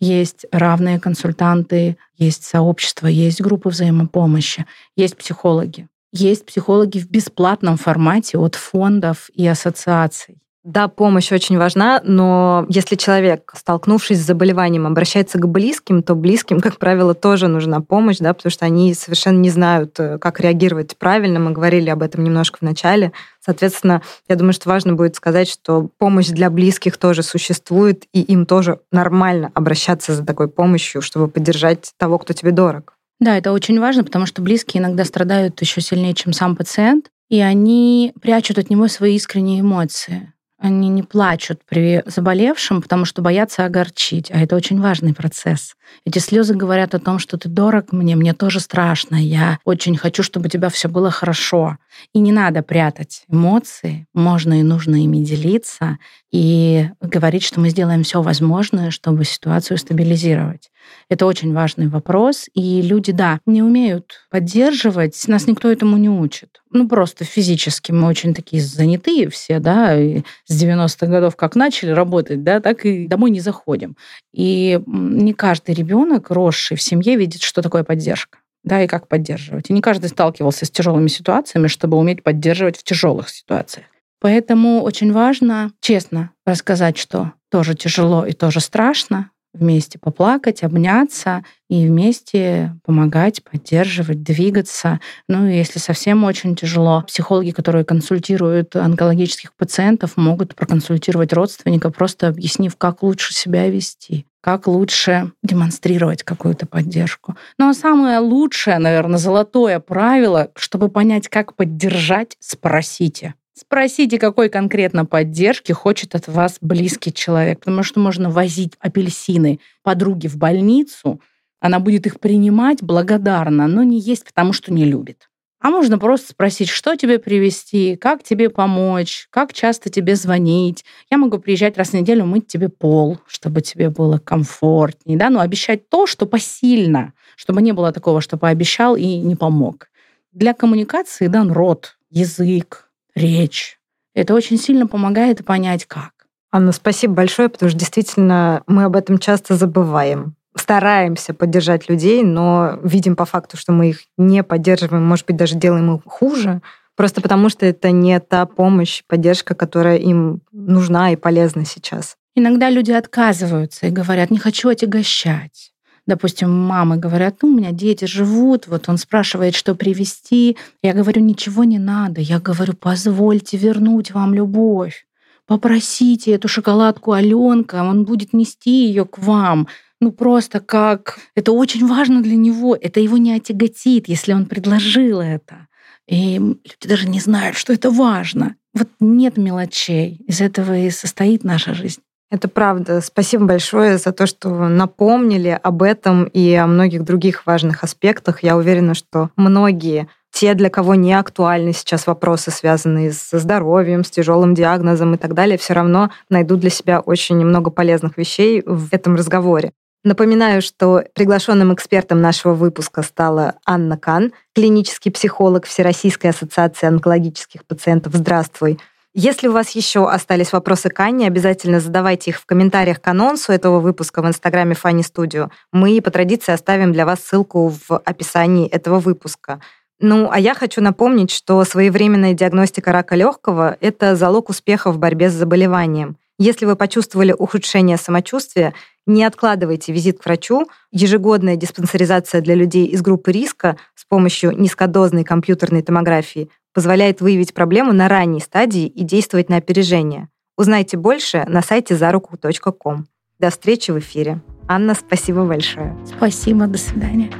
Есть 0.00 0.46
равные 0.50 0.98
консультанты, 0.98 1.96
есть 2.16 2.42
сообщество, 2.42 3.06
есть 3.06 3.40
группы 3.40 3.68
взаимопомощи, 3.68 4.66
есть 4.96 5.16
психологи. 5.16 5.86
Есть 6.16 6.46
психологи 6.46 7.00
в 7.00 7.10
бесплатном 7.10 7.76
формате 7.76 8.38
от 8.38 8.54
фондов 8.54 9.30
и 9.34 9.44
ассоциаций. 9.48 10.38
Да, 10.62 10.86
помощь 10.86 11.32
очень 11.32 11.58
важна, 11.58 12.00
но 12.04 12.66
если 12.68 12.94
человек, 12.94 13.52
столкнувшись 13.54 14.18
с 14.18 14.26
заболеванием, 14.26 14.86
обращается 14.86 15.38
к 15.38 15.48
близким, 15.48 16.04
то 16.04 16.14
близким, 16.14 16.60
как 16.60 16.78
правило, 16.78 17.14
тоже 17.14 17.48
нужна 17.48 17.80
помощь, 17.80 18.18
да, 18.18 18.32
потому 18.32 18.50
что 18.52 18.64
они 18.64 18.94
совершенно 18.94 19.38
не 19.38 19.50
знают, 19.50 19.98
э, 19.98 20.18
как 20.18 20.38
реагировать 20.38 20.96
правильно. 20.96 21.40
Мы 21.40 21.50
говорили 21.50 21.90
об 21.90 22.02
этом 22.02 22.22
немножко 22.22 22.58
в 22.60 22.62
начале. 22.62 23.12
Соответственно, 23.44 24.00
я 24.28 24.36
думаю, 24.36 24.54
что 24.54 24.70
важно 24.70 24.94
будет 24.94 25.16
сказать, 25.16 25.50
что 25.50 25.90
помощь 25.98 26.28
для 26.28 26.48
близких 26.48 26.96
тоже 26.96 27.24
существует, 27.24 28.04
и 28.12 28.22
им 28.22 28.46
тоже 28.46 28.78
нормально 28.92 29.50
обращаться 29.52 30.14
за 30.14 30.24
такой 30.24 30.48
помощью, 30.48 31.02
чтобы 31.02 31.26
поддержать 31.26 31.92
того, 31.98 32.18
кто 32.18 32.32
тебе 32.32 32.52
дорог. 32.52 32.93
Да, 33.24 33.38
это 33.38 33.52
очень 33.52 33.80
важно, 33.80 34.04
потому 34.04 34.26
что 34.26 34.42
близкие 34.42 34.82
иногда 34.82 35.02
страдают 35.06 35.58
еще 35.62 35.80
сильнее, 35.80 36.12
чем 36.12 36.34
сам 36.34 36.54
пациент. 36.54 37.06
и 37.30 37.40
они 37.40 38.12
прячут 38.20 38.58
от 38.58 38.68
него 38.68 38.86
свои 38.86 39.16
искренние 39.16 39.62
эмоции. 39.62 40.34
Они 40.58 40.90
не 40.90 41.02
плачут 41.02 41.60
при 41.66 42.02
заболевшем, 42.04 42.82
потому 42.82 43.06
что 43.06 43.22
боятся 43.22 43.64
огорчить. 43.64 44.30
А 44.30 44.40
это 44.40 44.54
очень 44.56 44.78
важный 44.78 45.14
процесс. 45.14 45.74
Эти 46.04 46.18
слезы 46.18 46.54
говорят 46.54 46.94
о 46.94 46.98
том, 46.98 47.18
что 47.18 47.38
ты 47.38 47.48
дорог 47.48 47.92
мне, 47.92 48.14
мне 48.14 48.34
тоже 48.34 48.60
страшно. 48.60 49.16
Я 49.16 49.58
очень 49.64 49.96
хочу, 49.96 50.22
чтобы 50.22 50.46
у 50.46 50.48
тебя 50.50 50.68
все 50.68 50.88
было 50.88 51.10
хорошо. 51.10 51.78
И 52.12 52.18
не 52.18 52.30
надо 52.30 52.62
прятать 52.62 53.24
эмоции. 53.28 54.06
Можно 54.12 54.60
и 54.60 54.62
нужно 54.62 55.02
ими 55.02 55.24
делиться 55.24 55.98
и 56.30 56.88
говорить, 57.00 57.42
что 57.42 57.58
мы 57.58 57.70
сделаем 57.70 58.02
все 58.02 58.20
возможное, 58.20 58.90
чтобы 58.90 59.24
ситуацию 59.24 59.78
стабилизировать. 59.78 60.70
Это 61.08 61.26
очень 61.26 61.52
важный 61.52 61.88
вопрос. 61.88 62.48
И 62.54 62.82
люди, 62.82 63.12
да, 63.12 63.40
не 63.46 63.62
умеют 63.62 64.26
поддерживать. 64.30 65.22
Нас 65.28 65.46
никто 65.46 65.70
этому 65.70 65.96
не 65.96 66.08
учит. 66.08 66.62
Ну, 66.70 66.88
просто 66.88 67.24
физически 67.24 67.92
мы 67.92 68.08
очень 68.08 68.34
такие 68.34 68.62
занятые 68.62 69.28
все, 69.28 69.58
да, 69.58 69.98
и 70.00 70.22
с 70.46 70.62
90-х 70.62 71.06
годов 71.06 71.36
как 71.36 71.54
начали 71.54 71.90
работать, 71.90 72.42
да, 72.42 72.60
так 72.60 72.84
и 72.84 73.06
домой 73.06 73.30
не 73.30 73.40
заходим. 73.40 73.96
И 74.32 74.80
не 74.86 75.32
каждый 75.34 75.74
ребенок, 75.74 76.30
росший 76.30 76.76
в 76.76 76.82
семье, 76.82 77.16
видит, 77.16 77.42
что 77.42 77.62
такое 77.62 77.84
поддержка 77.84 78.38
да, 78.64 78.82
и 78.82 78.86
как 78.86 79.08
поддерживать. 79.08 79.70
И 79.70 79.72
не 79.72 79.82
каждый 79.82 80.08
сталкивался 80.08 80.64
с 80.64 80.70
тяжелыми 80.70 81.08
ситуациями, 81.08 81.68
чтобы 81.68 81.98
уметь 81.98 82.22
поддерживать 82.22 82.78
в 82.78 82.82
тяжелых 82.82 83.28
ситуациях. 83.28 83.86
Поэтому 84.20 84.80
очень 84.80 85.12
важно 85.12 85.72
честно 85.80 86.30
рассказать, 86.46 86.96
что 86.96 87.32
тоже 87.50 87.74
тяжело 87.74 88.24
и 88.24 88.32
тоже 88.32 88.60
страшно, 88.60 89.30
вместе 89.54 89.98
поплакать, 89.98 90.62
обняться 90.62 91.44
и 91.70 91.86
вместе 91.86 92.76
помогать, 92.84 93.42
поддерживать, 93.42 94.22
двигаться. 94.22 95.00
Ну 95.28 95.46
и 95.46 95.56
если 95.56 95.78
совсем 95.78 96.24
очень 96.24 96.56
тяжело, 96.56 97.02
психологи, 97.06 97.50
которые 97.50 97.84
консультируют 97.84 98.76
онкологических 98.76 99.54
пациентов, 99.54 100.16
могут 100.16 100.54
проконсультировать 100.54 101.32
родственника, 101.32 101.90
просто 101.90 102.28
объяснив, 102.28 102.76
как 102.76 103.02
лучше 103.02 103.32
себя 103.32 103.68
вести 103.70 104.26
как 104.44 104.66
лучше 104.66 105.32
демонстрировать 105.42 106.22
какую-то 106.22 106.66
поддержку. 106.66 107.34
Ну 107.56 107.70
а 107.70 107.72
самое 107.72 108.18
лучшее, 108.18 108.78
наверное, 108.78 109.16
золотое 109.16 109.80
правило, 109.80 110.50
чтобы 110.54 110.90
понять, 110.90 111.28
как 111.28 111.56
поддержать, 111.56 112.36
спросите. 112.40 113.32
Спросите, 113.56 114.18
какой 114.18 114.48
конкретно 114.48 115.04
поддержки 115.04 115.70
хочет 115.70 116.16
от 116.16 116.26
вас 116.26 116.58
близкий 116.60 117.12
человек, 117.12 117.60
потому 117.60 117.84
что 117.84 118.00
можно 118.00 118.28
возить 118.28 118.72
апельсины 118.80 119.60
подруге 119.84 120.28
в 120.28 120.36
больницу, 120.36 121.20
она 121.60 121.78
будет 121.78 122.04
их 122.06 122.18
принимать 122.18 122.82
благодарно, 122.82 123.68
но 123.68 123.84
не 123.84 124.00
есть, 124.00 124.24
потому 124.24 124.52
что 124.52 124.72
не 124.72 124.84
любит. 124.84 125.30
А 125.60 125.70
можно 125.70 125.98
просто 125.98 126.32
спросить, 126.32 126.68
что 126.68 126.96
тебе 126.96 127.18
привезти, 127.20 127.96
как 127.96 128.24
тебе 128.24 128.50
помочь, 128.50 129.28
как 129.30 129.52
часто 129.52 129.88
тебе 129.88 130.16
звонить. 130.16 130.84
Я 131.08 131.16
могу 131.16 131.38
приезжать 131.38 131.78
раз 131.78 131.90
в 131.90 131.94
неделю 131.94 132.26
мыть 132.26 132.48
тебе 132.48 132.68
пол, 132.68 133.18
чтобы 133.26 133.62
тебе 133.62 133.88
было 133.88 134.18
комфортнее, 134.18 135.16
да, 135.16 135.30
но 135.30 135.40
обещать 135.40 135.88
то, 135.88 136.06
что 136.06 136.26
посильно, 136.26 137.14
чтобы 137.36 137.62
не 137.62 137.72
было 137.72 137.92
такого, 137.92 138.20
что 138.20 138.36
пообещал 138.36 138.96
и 138.96 139.06
не 139.06 139.36
помог. 139.36 139.88
Для 140.32 140.52
коммуникации 140.52 141.28
дан 141.28 141.50
рот, 141.50 141.96
язык, 142.10 142.83
речь. 143.14 143.78
Это 144.14 144.34
очень 144.34 144.58
сильно 144.58 144.86
помогает 144.86 145.44
понять, 145.44 145.86
как. 145.86 146.12
Анна, 146.52 146.72
спасибо 146.72 147.14
большое, 147.14 147.48
потому 147.48 147.70
что 147.70 147.78
действительно 147.78 148.62
мы 148.66 148.84
об 148.84 148.94
этом 148.94 149.18
часто 149.18 149.56
забываем. 149.56 150.36
Стараемся 150.56 151.34
поддержать 151.34 151.88
людей, 151.88 152.22
но 152.22 152.78
видим 152.84 153.16
по 153.16 153.24
факту, 153.24 153.56
что 153.56 153.72
мы 153.72 153.90
их 153.90 154.02
не 154.16 154.44
поддерживаем, 154.44 155.04
может 155.04 155.26
быть, 155.26 155.36
даже 155.36 155.56
делаем 155.56 155.96
их 155.96 156.02
хуже, 156.04 156.62
просто 156.94 157.20
потому 157.20 157.48
что 157.48 157.66
это 157.66 157.90
не 157.90 158.20
та 158.20 158.46
помощь, 158.46 159.02
поддержка, 159.08 159.56
которая 159.56 159.96
им 159.96 160.42
нужна 160.52 161.10
и 161.12 161.16
полезна 161.16 161.64
сейчас. 161.64 162.16
Иногда 162.36 162.70
люди 162.70 162.92
отказываются 162.92 163.86
и 163.86 163.90
говорят, 163.90 164.30
не 164.30 164.38
хочу 164.38 164.68
отягощать 164.68 165.73
допустим, 166.06 166.50
мамы 166.50 166.96
говорят, 166.96 167.36
ну, 167.42 167.48
у 167.48 167.56
меня 167.56 167.72
дети 167.72 168.04
живут, 168.04 168.66
вот 168.66 168.88
он 168.88 168.98
спрашивает, 168.98 169.54
что 169.54 169.74
привезти. 169.74 170.56
Я 170.82 170.92
говорю, 170.92 171.22
ничего 171.22 171.64
не 171.64 171.78
надо. 171.78 172.20
Я 172.20 172.40
говорю, 172.40 172.74
позвольте 172.74 173.56
вернуть 173.56 174.12
вам 174.12 174.34
любовь. 174.34 175.06
Попросите 175.46 176.32
эту 176.32 176.48
шоколадку 176.48 177.12
Аленка, 177.12 177.82
он 177.82 178.04
будет 178.04 178.32
нести 178.32 178.86
ее 178.86 179.04
к 179.04 179.18
вам. 179.18 179.68
Ну, 180.00 180.10
просто 180.12 180.60
как... 180.60 181.18
Это 181.34 181.52
очень 181.52 181.86
важно 181.86 182.22
для 182.22 182.36
него. 182.36 182.76
Это 182.78 183.00
его 183.00 183.18
не 183.18 183.32
отяготит, 183.32 184.08
если 184.08 184.32
он 184.32 184.46
предложил 184.46 185.20
это. 185.20 185.68
И 186.06 186.38
люди 186.38 186.88
даже 186.88 187.08
не 187.08 187.20
знают, 187.20 187.56
что 187.56 187.72
это 187.72 187.90
важно. 187.90 188.56
Вот 188.74 188.88
нет 189.00 189.36
мелочей. 189.36 190.20
Из 190.26 190.40
этого 190.40 190.76
и 190.76 190.90
состоит 190.90 191.44
наша 191.44 191.74
жизнь. 191.74 192.00
Это 192.34 192.48
правда. 192.48 193.00
Спасибо 193.00 193.44
большое 193.44 193.96
за 193.96 194.10
то, 194.10 194.26
что 194.26 194.48
напомнили 194.66 195.56
об 195.62 195.84
этом 195.84 196.24
и 196.24 196.52
о 196.54 196.66
многих 196.66 197.04
других 197.04 197.46
важных 197.46 197.84
аспектах. 197.84 198.42
Я 198.42 198.56
уверена, 198.56 198.94
что 198.94 199.30
многие 199.36 200.08
те, 200.32 200.54
для 200.54 200.68
кого 200.68 200.96
не 200.96 201.14
актуальны 201.14 201.72
сейчас 201.72 202.08
вопросы, 202.08 202.50
связанные 202.50 203.12
со 203.12 203.38
здоровьем, 203.38 204.02
с 204.02 204.10
тяжелым 204.10 204.52
диагнозом 204.52 205.14
и 205.14 205.16
так 205.16 205.32
далее, 205.32 205.58
все 205.58 205.74
равно 205.74 206.10
найдут 206.28 206.58
для 206.58 206.70
себя 206.70 206.98
очень 206.98 207.36
много 207.36 207.70
полезных 207.70 208.18
вещей 208.18 208.64
в 208.66 208.92
этом 208.92 209.14
разговоре. 209.14 209.70
Напоминаю, 210.02 210.60
что 210.60 211.04
приглашенным 211.14 211.72
экспертом 211.72 212.20
нашего 212.20 212.52
выпуска 212.52 213.02
стала 213.02 213.54
Анна 213.64 213.96
Кан, 213.96 214.32
клинический 214.56 215.12
психолог 215.12 215.66
Всероссийской 215.66 216.30
ассоциации 216.30 216.88
онкологических 216.88 217.64
пациентов. 217.64 218.14
Здравствуй. 218.14 218.80
Если 219.16 219.46
у 219.46 219.52
вас 219.52 219.70
еще 219.70 220.10
остались 220.10 220.52
вопросы 220.52 220.90
к 220.90 220.98
Анне, 220.98 221.28
обязательно 221.28 221.78
задавайте 221.78 222.32
их 222.32 222.40
в 222.40 222.46
комментариях 222.46 223.00
к 223.00 223.06
анонсу 223.06 223.52
этого 223.52 223.78
выпуска 223.78 224.20
в 224.22 224.26
инстаграме 224.26 224.74
Фанни 224.74 225.02
Студио. 225.02 225.50
Мы 225.72 226.02
по 226.02 226.10
традиции 226.10 226.50
оставим 226.50 226.92
для 226.92 227.06
вас 227.06 227.20
ссылку 227.20 227.68
в 227.68 227.96
описании 227.96 228.68
этого 228.68 228.98
выпуска. 228.98 229.60
Ну, 230.00 230.28
а 230.32 230.40
я 230.40 230.52
хочу 230.54 230.80
напомнить, 230.80 231.30
что 231.30 231.62
своевременная 231.62 232.34
диагностика 232.34 232.90
рака 232.90 233.14
легкого– 233.14 233.76
это 233.80 234.16
залог 234.16 234.48
успеха 234.48 234.90
в 234.90 234.98
борьбе 234.98 235.30
с 235.30 235.34
заболеванием. 235.34 236.16
Если 236.36 236.66
вы 236.66 236.74
почувствовали 236.74 237.32
ухудшение 237.32 237.96
самочувствия, 237.96 238.74
не 239.06 239.22
откладывайте 239.22 239.92
визит 239.92 240.18
к 240.18 240.24
врачу. 240.24 240.66
Ежегодная 240.90 241.54
диспансеризация 241.54 242.40
для 242.40 242.56
людей 242.56 242.86
из 242.86 243.00
группы 243.00 243.30
риска 243.30 243.76
с 243.94 244.04
помощью 244.04 244.50
низкодозной 244.50 245.22
компьютерной 245.22 245.82
томографии 245.82 246.50
позволяет 246.74 247.20
выявить 247.20 247.54
проблему 247.54 247.92
на 247.92 248.08
ранней 248.08 248.40
стадии 248.40 248.86
и 248.86 249.04
действовать 249.04 249.48
на 249.48 249.56
опережение. 249.56 250.28
Узнайте 250.56 250.96
больше 250.96 251.44
на 251.46 251.62
сайте 251.62 251.96
заруку.ком. 251.96 253.06
До 253.38 253.50
встречи 253.50 253.90
в 253.90 253.98
эфире. 253.98 254.40
Анна, 254.68 254.94
спасибо 254.94 255.44
большое. 255.44 255.96
Спасибо, 256.06 256.66
до 256.66 256.78
свидания. 256.78 257.30